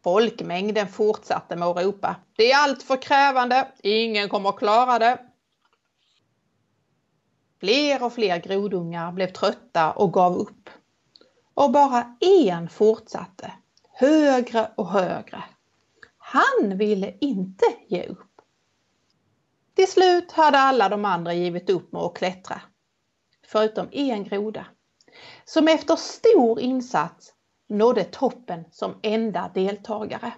Folkmängden 0.06 0.88
fortsatte 0.88 1.56
med 1.56 1.68
att 1.68 1.84
ropa 1.84 2.16
Det 2.36 2.52
är 2.52 2.58
allt 2.58 2.82
för 2.82 3.02
krävande, 3.02 3.68
ingen 3.82 4.28
kommer 4.28 4.48
att 4.48 4.58
klara 4.58 4.98
det. 4.98 5.20
Fler 7.60 8.02
och 8.02 8.12
fler 8.12 8.38
grodungar 8.38 9.12
blev 9.12 9.32
trötta 9.32 9.92
och 9.92 10.12
gav 10.12 10.36
upp. 10.36 10.70
Och 11.54 11.70
bara 11.70 12.16
en 12.20 12.68
fortsatte, 12.68 13.52
högre 13.92 14.70
och 14.74 14.88
högre. 14.88 15.44
Han 16.18 16.78
ville 16.78 17.14
inte 17.20 17.66
ge 17.88 18.06
upp. 18.06 18.40
Till 19.74 19.90
slut 19.90 20.32
hade 20.32 20.58
alla 20.58 20.88
de 20.88 21.04
andra 21.04 21.34
givit 21.34 21.70
upp 21.70 21.92
med 21.92 22.02
att 22.02 22.16
klättra. 22.16 22.60
Förutom 23.46 23.88
en 23.92 24.24
groda. 24.24 24.66
Som 25.44 25.68
efter 25.68 25.96
stor 25.96 26.60
insats 26.60 27.32
nådde 27.68 28.04
toppen 28.04 28.64
som 28.70 28.94
enda 29.02 29.50
deltagare. 29.54 30.32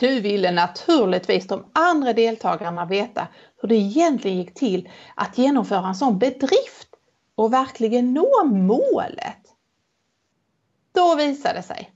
Nu 0.00 0.20
ville 0.20 0.50
naturligtvis 0.50 1.46
de 1.46 1.70
andra 1.72 2.12
deltagarna 2.12 2.86
veta 2.86 3.28
hur 3.56 3.68
det 3.68 3.74
egentligen 3.74 4.38
gick 4.38 4.54
till 4.54 4.90
att 5.14 5.38
genomföra 5.38 5.88
en 5.88 5.94
sån 5.94 6.18
bedrift 6.18 6.88
och 7.34 7.52
verkligen 7.52 8.14
nå 8.14 8.44
målet. 8.44 9.54
Då 10.92 11.14
visade 11.14 11.54
det 11.54 11.62
sig 11.62 11.92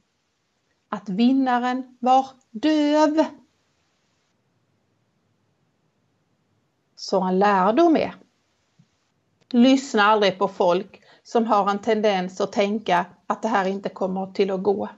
att 0.88 1.08
vinnaren 1.08 1.96
var 2.00 2.26
döv. 2.50 3.24
Så 6.96 7.20
en 7.22 7.38
lärdom 7.38 7.96
är 7.96 8.14
Lyssna 9.50 10.02
aldrig 10.02 10.38
på 10.38 10.48
folk 10.48 11.02
som 11.32 11.46
har 11.46 11.70
en 11.70 11.78
tendens 11.78 12.40
att 12.40 12.52
tänka 12.52 13.06
att 13.26 13.42
det 13.42 13.48
här 13.48 13.68
inte 13.68 13.88
kommer 13.88 14.26
till 14.26 14.50
att 14.50 14.62
gå. 14.62 14.88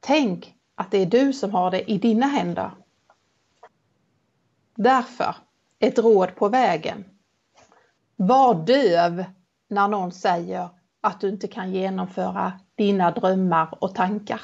Tänk 0.00 0.54
att 0.74 0.90
det 0.90 0.98
är 0.98 1.06
du 1.06 1.32
som 1.32 1.50
har 1.50 1.70
det 1.70 1.90
i 1.90 1.98
dina 1.98 2.26
händer. 2.26 2.70
Därför 4.76 5.36
ett 5.78 5.98
råd 5.98 6.34
på 6.36 6.48
vägen. 6.48 7.04
Var 8.16 8.54
döv 8.54 9.24
när 9.68 9.88
någon 9.88 10.12
säger 10.12 10.68
att 11.00 11.20
du 11.20 11.28
inte 11.28 11.48
kan 11.48 11.72
genomföra 11.72 12.52
dina 12.74 13.10
drömmar 13.10 13.78
och 13.80 13.94
tankar. 13.94 14.40